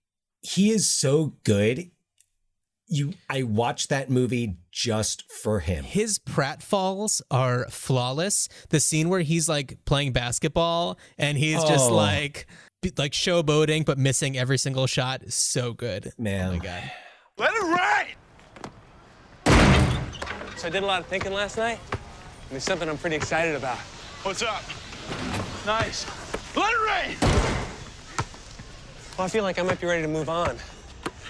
[0.42, 1.90] he is so good.
[2.90, 5.84] You, I watched that movie just for him.
[5.84, 8.48] His pratfalls are flawless.
[8.70, 11.94] The scene where he's like playing basketball and he's just Oh.
[11.94, 12.46] like
[12.96, 16.12] like showboating but missing every single shot is so good.
[16.16, 16.48] Man.
[16.48, 16.90] Oh my god.
[17.36, 18.06] Let it rain!
[20.56, 21.78] So I did a lot of thinking last night.
[21.92, 23.76] And there's something I'm pretty excited about.
[24.22, 24.62] What's up?
[25.66, 26.06] Nice.
[26.56, 27.16] Let it rain!
[29.18, 30.56] Well, I feel like I might be ready to move on.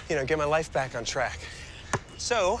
[0.09, 1.39] You know, get my life back on track.
[2.17, 2.59] So,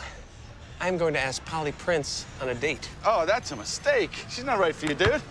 [0.79, 2.87] I'm going to ask Polly Prince on a date.
[3.03, 4.11] Oh, that's a mistake.
[4.29, 5.21] She's not right for you, dude.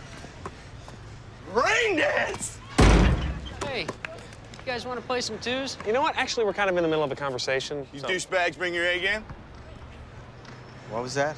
[1.53, 2.59] Rain dance!
[3.65, 3.87] Hey, you
[4.67, 5.79] guys want to play some twos?
[5.87, 6.17] You know what?
[6.17, 7.87] Actually, we're kind of in the middle of a conversation.
[7.93, 9.25] You so- douchebags bring your A game?
[10.91, 11.37] What was that?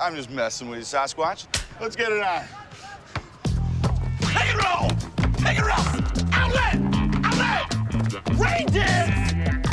[0.00, 1.46] I'm just messing with you, Sasquatch.
[1.80, 2.44] Let's get it on.
[4.20, 4.90] Take it roll!
[5.38, 5.74] Take it roll!
[6.32, 6.76] Outlet!
[7.24, 8.38] Outlet!
[8.38, 9.63] Rain dance!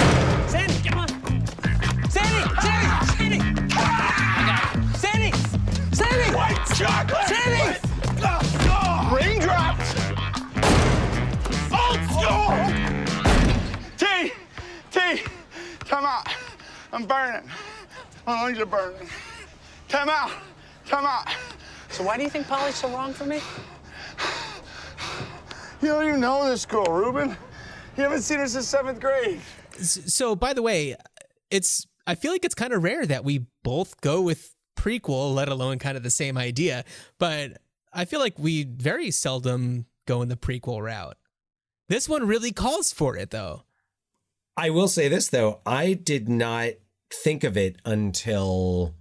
[6.82, 7.28] Chocolate!
[7.28, 7.78] Sandy!
[8.24, 9.94] Oh, Raindrops!
[11.72, 12.50] Old school!
[13.98, 14.34] T!
[14.90, 15.24] T!
[15.86, 16.28] Time out.
[16.92, 17.48] I'm burning.
[18.26, 19.08] My lungs are burning.
[19.90, 20.32] Time out.
[20.88, 21.28] Time out.
[21.90, 23.42] So why do you think Polly's so wrong for me?
[25.84, 27.38] You don't even know this girl, Reuben.
[27.96, 29.40] You haven't seen her since seventh grade.
[29.78, 30.96] So by the way,
[31.52, 35.48] it's I feel like it's kind of rare that we both go with prequel, let
[35.48, 36.84] alone kind of the same idea.
[37.20, 37.62] But
[37.94, 41.18] I feel like we very seldom go in the prequel route.
[41.88, 43.64] This one really calls for it though.
[44.58, 46.72] I will say this though, I did not
[47.14, 48.96] think of it until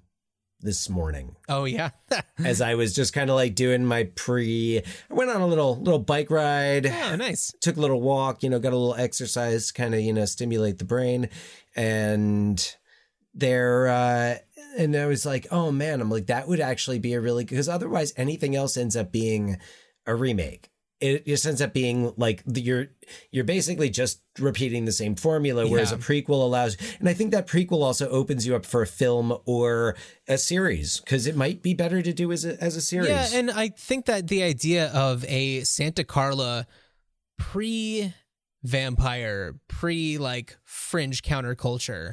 [0.61, 1.37] this morning.
[1.49, 1.91] Oh yeah.
[2.39, 5.77] as I was just kind of like doing my pre I went on a little
[5.77, 6.87] little bike ride.
[6.87, 7.53] Oh, nice.
[7.61, 10.79] Took a little walk, you know, got a little exercise, kind of, you know, stimulate
[10.79, 11.29] the brain.
[11.75, 12.77] And
[13.35, 14.35] there uh
[14.79, 17.69] and I was like, oh man, I'm like, that would actually be a really because
[17.69, 19.59] otherwise anything else ends up being
[20.07, 20.71] a remake.
[21.01, 22.87] It just ends up being like the, you're
[23.33, 25.97] you're basically just repeating the same formula, whereas Yeah.
[25.97, 29.35] a prequel allows, and I think that prequel also opens you up for a film
[29.47, 29.97] or
[30.29, 33.09] a series because it might be better to do as a as a series.
[33.09, 36.67] Yeah, and I think that the idea of a Santa Carla
[37.39, 38.13] pre
[38.63, 42.13] vampire, pre like fringe counterculture,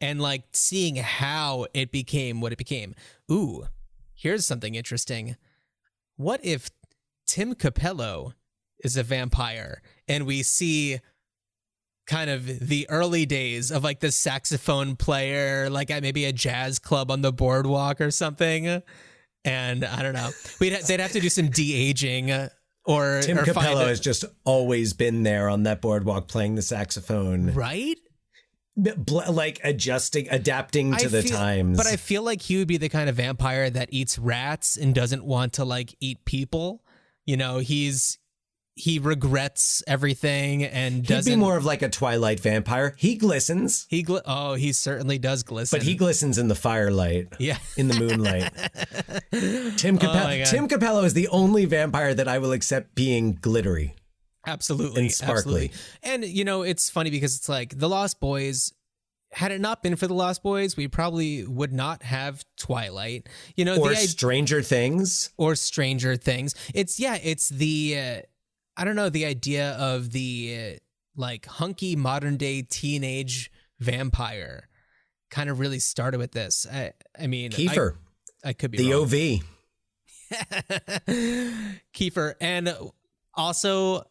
[0.00, 2.94] and like seeing how it became what it became.
[3.30, 3.66] Ooh,
[4.14, 5.36] here's something interesting.
[6.16, 6.70] What if
[7.26, 8.34] Tim Cappello
[8.82, 11.00] is a vampire and we see
[12.06, 16.78] kind of the early days of like the saxophone player, like at maybe a jazz
[16.78, 18.82] club on the boardwalk or something?
[19.44, 20.30] And I don't know.
[20.60, 22.30] We'd ha- they'd have to do some de aging
[22.84, 26.62] or Tim or find Cappello has just always been there on that boardwalk playing the
[26.62, 27.98] saxophone, right?
[28.76, 31.76] Bl- like adjusting, adapting to I the feel- times.
[31.78, 34.94] But I feel like he would be the kind of vampire that eats rats and
[34.94, 36.82] doesn't want to like eat people.
[37.24, 38.18] You know, he's
[38.76, 42.96] he regrets everything and doesn't He'd be more of like a Twilight vampire.
[42.98, 45.78] He glistens, he gl- oh he certainly does glisten.
[45.78, 47.28] but he glistens in the firelight.
[47.38, 47.58] Yeah.
[47.76, 48.50] in the moonlight.
[49.76, 50.38] Tim Oh Cappello.
[50.38, 50.46] God.
[50.46, 53.94] Tim Cappello is the only vampire that I will accept being glittery.
[54.46, 55.36] Absolutely and sparkly.
[55.66, 55.72] absolutely.
[56.02, 58.72] And you know, it's funny because it's like the Lost Boys.
[59.32, 63.28] Had it not been for the Lost Boys, we probably would not have Twilight.
[63.56, 65.30] You know, Or the i- Stranger Things.
[65.36, 66.54] or Stranger Things.
[66.72, 68.20] It's yeah, it's the uh,
[68.76, 70.78] I don't know the idea of the uh,
[71.16, 74.68] like hunky modern day teenage vampire
[75.30, 76.64] kind of really started with this.
[76.72, 77.96] I I mean I- Kiefer.
[78.44, 79.02] I, could be The wrong.
[79.02, 79.40] OV.
[81.94, 82.74] Kiefer and
[83.34, 84.04] also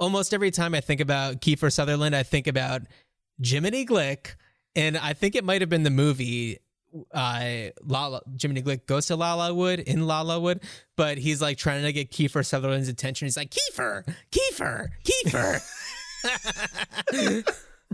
[0.00, 2.82] almost every time I think about Kiefer Sutherland, I think about
[3.40, 4.34] Jiminy Glick,
[4.74, 6.58] and I think it might have been the movie
[7.14, 10.60] uh Lala Jiminy Glick goes to Lalawood in Lalawood,
[10.96, 13.26] but he's like trying to get Kiefer Sutherland's attention.
[13.26, 15.60] He's like, Kiefer, Kiefer, Kiefer.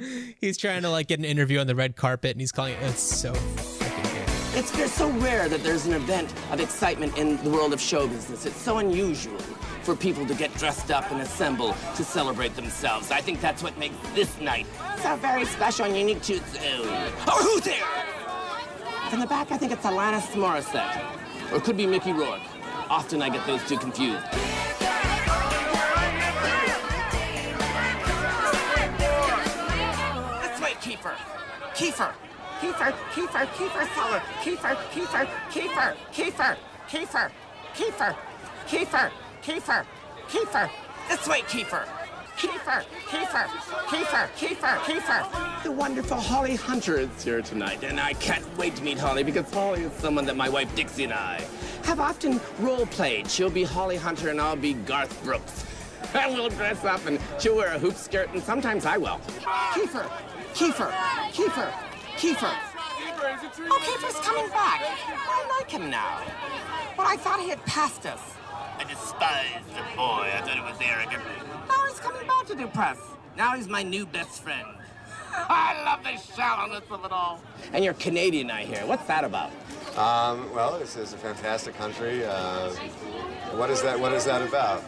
[0.41, 2.83] he's trying to like get an interview on the red carpet and he's calling it
[2.85, 3.35] it's so.
[4.59, 8.09] It's just so rare that there's an event of excitement in the world of show
[8.09, 8.47] business.
[8.47, 9.37] It's so unusual
[9.87, 13.13] for people to get dressed up and assemble to celebrate themselves.
[13.13, 14.67] I think that's what makes this night
[15.01, 17.13] so very special and unique to its own.
[17.29, 17.87] Oh, who's there?
[19.13, 21.53] In the back, I think it's Alanis Morissette.
[21.53, 22.41] Or it could be Mickey Rourke.
[22.91, 24.25] Often I get those two confused.
[30.43, 31.15] This way, Kiefer.
[31.77, 32.13] Kiefer.
[32.59, 34.23] Kiefer, Kiefer, Kiefer Seller.
[34.43, 36.57] Kiefer, Kiefer, Kiefer, Kiefer,
[36.89, 37.31] Kiefer,
[37.77, 38.17] Kiefer, Kiefer.
[38.67, 39.13] Kiefer.
[39.47, 39.87] Kiefer.
[40.29, 40.69] Kiefer,
[41.09, 41.87] this way, Kiefer.
[42.37, 43.47] Kiefer, Kiefer,
[43.87, 45.63] Kiefer, Kiefer, Kiefer.
[45.63, 49.49] The wonderful Holly Hunter is here tonight, and I can't wait to meet Holly because
[49.55, 51.47] Holly is someone that my wife Dixie and I
[51.85, 53.31] have often role played.
[53.31, 55.65] She'll be Holly Hunter and I'll be Garth Brooks.
[56.15, 59.21] And we'll dress up and she'll wear a hoop skirt and sometimes I will.
[59.75, 60.09] Kiefer,
[60.55, 60.91] Kiefer,
[61.31, 61.71] Kiefer,
[62.17, 62.57] Kiefer.
[63.71, 64.81] Oh, Kiefer's coming back.
[64.83, 66.21] I like him now.
[66.97, 68.36] But I thought he had passed us.
[68.79, 70.31] I despised the boy.
[70.33, 71.23] I thought it was arrogant.
[71.69, 72.99] Now he's coming back to do press.
[73.37, 74.67] Now he's my new best friend.
[75.33, 77.41] I love the shallowness of it all.
[77.73, 78.87] And you're Canadian, I hear.
[78.87, 79.51] What's that about?
[79.97, 82.25] Um, well, this is a fantastic country.
[82.25, 82.71] Uh,
[83.55, 83.99] what is that?
[83.99, 84.83] What is that about?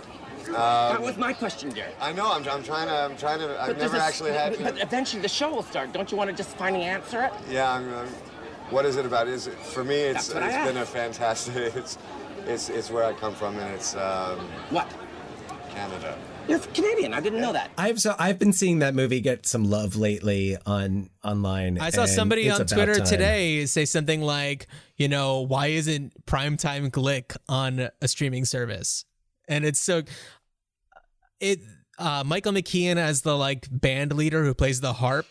[0.46, 1.92] that Um, was my question, Gary.
[2.00, 2.32] I know.
[2.32, 2.94] I'm, I'm trying to.
[2.94, 3.60] I'm trying to.
[3.60, 4.52] I've But never a- actually had.
[4.56, 5.92] But, but eventually the show will start.
[5.92, 7.32] Don't you want to just finally answer it?
[7.50, 7.70] Yeah.
[7.70, 8.08] I'm, I'm,
[8.70, 9.28] what is it about?
[9.28, 9.96] Is it for me?
[9.96, 11.74] It's That's what I it's been a fantastic.
[11.76, 11.98] It's
[12.46, 14.38] it's it's where I come from, and it's um,
[14.70, 14.88] what?
[15.70, 16.18] Canada.
[16.48, 17.12] You're Canadian.
[17.12, 17.70] I didn't know that.
[17.76, 21.78] I've so I've been seeing that movie get some love lately on online.
[21.78, 23.06] I saw somebody on Twitter time.
[23.06, 24.66] today say something like,
[24.96, 29.04] you know, why isn't primetime Glick on a streaming service?
[29.46, 30.02] And it's so
[31.38, 31.60] it
[31.98, 35.26] uh Michael McKean as the like band leader who plays the harp.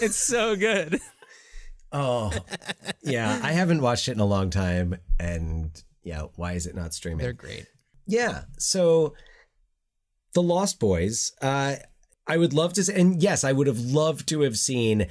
[0.00, 1.00] It's so good.
[1.94, 2.32] Oh,
[3.02, 3.38] yeah.
[3.42, 5.70] I haven't watched it in a long time, and
[6.02, 7.18] yeah, why is it not streaming?
[7.24, 7.66] They're great.
[8.06, 8.44] Yeah.
[8.58, 9.14] So,
[10.34, 11.32] The Lost Boys.
[11.40, 11.76] Uh,
[12.26, 15.08] I would love to, and yes, I would have loved to have seen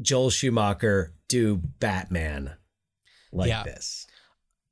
[0.00, 2.56] Joel Schumacher do Batman
[3.32, 3.62] like Yeah.
[3.64, 4.06] this.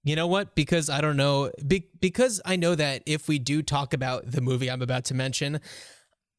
[0.05, 0.55] You know what?
[0.55, 4.41] Because I don't know, be, because I know that if we do talk about the
[4.41, 5.61] movie I'm about to mention,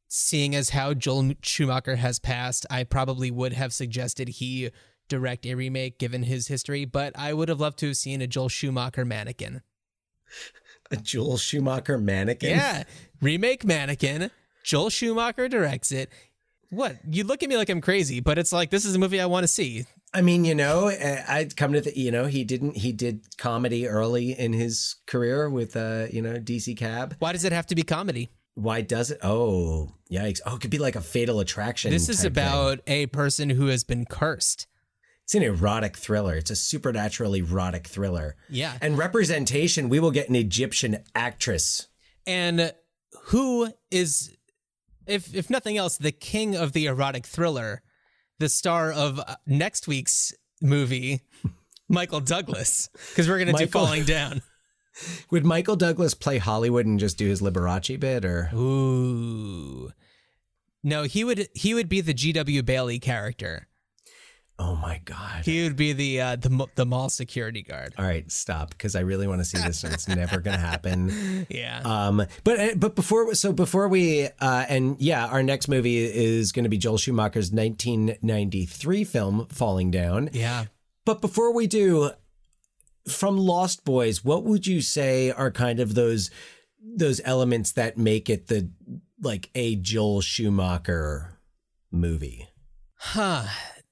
[0.08, 4.70] seeing as how Joel Schumacher has passed, I probably would have suggested he
[5.08, 8.28] direct a remake given his history, but I would have loved to have seen a
[8.28, 9.62] Joel Schumacher mannequin.
[10.90, 12.52] A Joel Schumacher mannequin.
[12.52, 12.84] Yeah,
[13.22, 14.32] remake mannequin.
[14.64, 16.10] Joel Schumacher directs it.
[16.70, 16.96] What?
[17.10, 19.26] You look at me like I'm crazy, but it's like this is a movie I
[19.26, 19.86] want to see.
[20.14, 23.38] I mean, you know, uh, I'd come to the, you know, he didn't, he did
[23.38, 27.16] comedy early in his career with, uh, you know, DC Cab.
[27.20, 28.30] Why does it have to be comedy?
[28.56, 29.20] Why does it?
[29.22, 30.40] Oh, yikes.
[30.46, 31.92] Oh, it could be like a fatal attraction.
[31.92, 32.44] This is type thing.
[32.44, 34.68] about a person who has been cursed.
[35.28, 36.36] It's an erotic thriller.
[36.36, 38.38] It's a supernatural erotic thriller.
[38.48, 38.78] Yeah.
[38.80, 41.90] And representation, we will get an Egyptian actress.
[42.26, 42.74] And
[43.24, 44.34] who is,
[45.06, 47.82] if if nothing else, the king of the erotic thriller,
[48.40, 51.20] the star of uh, next week's movie,
[51.90, 54.42] Michael Douglas, because we're gonna do Falling Down.
[55.30, 58.50] Would Michael Douglas play Hollywood and just do his Liberace bit or?
[58.56, 59.92] Ooh.
[60.84, 62.64] No, he would he would be the G.W.
[62.64, 63.68] Bailey character.
[64.60, 65.46] Oh my God.
[65.46, 67.94] He would be the uh, the the mall security guard.
[67.98, 70.66] All right, stop because I really want to see this and it's never going to
[70.66, 71.46] happen.
[71.50, 71.82] Yeah.
[71.84, 76.64] Um, but but before so before we uh, and yeah, our next movie is going
[76.64, 80.30] to be Joel Schumacher's 1993 film Falling Down.
[80.34, 80.66] Yeah.
[81.06, 82.12] But before we do,
[83.08, 86.30] from Lost Boys, what would you say are kind of those
[86.84, 88.70] those elements that make it the
[89.22, 91.38] like a Joel Schumacher
[91.92, 92.48] movie?
[92.96, 93.46] Huh.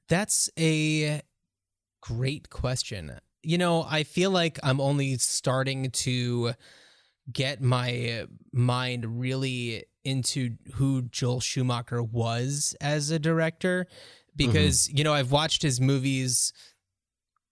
[0.10, 1.22] That's a
[2.02, 3.20] great question.
[3.44, 6.54] You know, I feel like I'm only starting to
[7.32, 14.52] get my mind really into who Joel Schumacher was as a director mm-hmm.
[14.52, 16.54] because, you know, I've watched his movies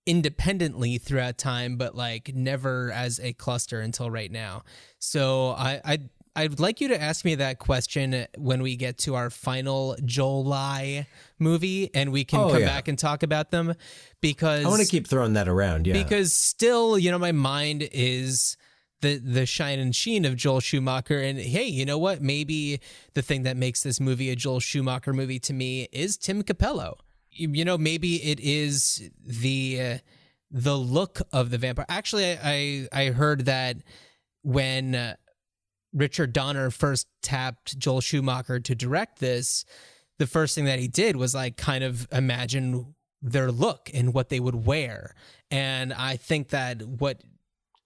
[0.05, 4.63] independently throughout time, but like never as a cluster until right now.
[4.99, 5.97] So I, I
[6.35, 11.05] I'd like you to ask me that question when we get to our final July
[11.37, 12.65] movie and we can Oh, come yeah.
[12.67, 13.75] back and talk about them
[14.19, 15.85] because I want to keep throwing that around.
[15.85, 15.93] Yeah.
[15.93, 18.57] because still, you know, my mind is
[19.01, 21.19] the the shine and sheen of Joel Schumacher.
[21.19, 22.21] And hey, you know what?
[22.21, 22.79] Maybe
[23.13, 26.95] the thing that makes this movie a Joel Schumacher movie to me is Tim Cappello.
[27.31, 29.97] You, you know, maybe it is the uh,
[30.49, 31.85] the look of the vampire.
[31.89, 33.77] Actually, I I, I heard that
[34.41, 34.95] when.
[34.95, 35.15] Uh,
[35.93, 39.65] Richard Donner first tapped Joel Schumacher to direct this,
[40.19, 44.29] the first thing that he did was like kind of imagine their look and what
[44.29, 45.15] they would wear.
[45.49, 47.23] And I think that what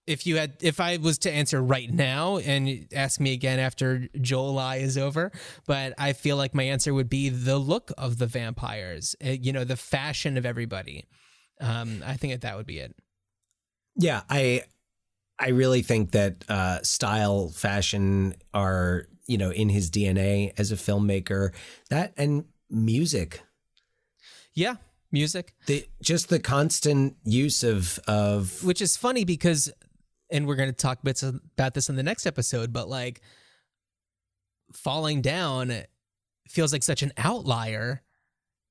[0.06, 4.08] if you had if I was to answer right now and ask me again after
[4.20, 5.30] Joel Eye is over,
[5.66, 9.52] but I feel like my answer would be the look of the vampires, uh, you
[9.52, 11.04] know, the fashion of everybody.
[11.60, 12.94] Um, I think that that would be it.
[13.96, 14.62] Yeah, I
[15.38, 20.76] I really think that uh, style, fashion are you know in his DNA as a
[20.76, 21.52] filmmaker.
[21.90, 23.40] That and music,
[24.54, 24.76] Yeah,
[25.12, 25.54] music.
[25.66, 29.70] the just the constant use of of which is funny because
[30.30, 33.22] and we're going to talk bits about this in the next episode but like
[34.74, 35.72] falling down
[36.48, 38.02] feels like such an outlier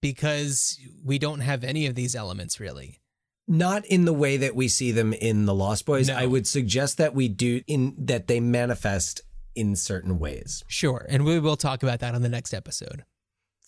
[0.02, 3.00] because we don't have any of these elements really
[3.48, 6.10] not in the way that we see them in the Lost Boys.
[6.10, 6.16] No.
[6.16, 9.22] I would suggest that we do in that they manifest
[9.56, 10.64] in certain ways.
[10.68, 13.04] sure and we will talk about that on the next episode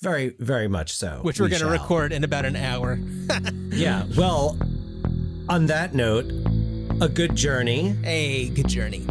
[0.02, 1.20] Very, very much so.
[1.24, 3.00] which we're We going to record in about an hour
[3.72, 4.06] Yeah.
[4.18, 4.58] Well,
[5.50, 6.26] on that note,
[7.02, 7.96] a good journey.
[8.04, 9.06] a good journey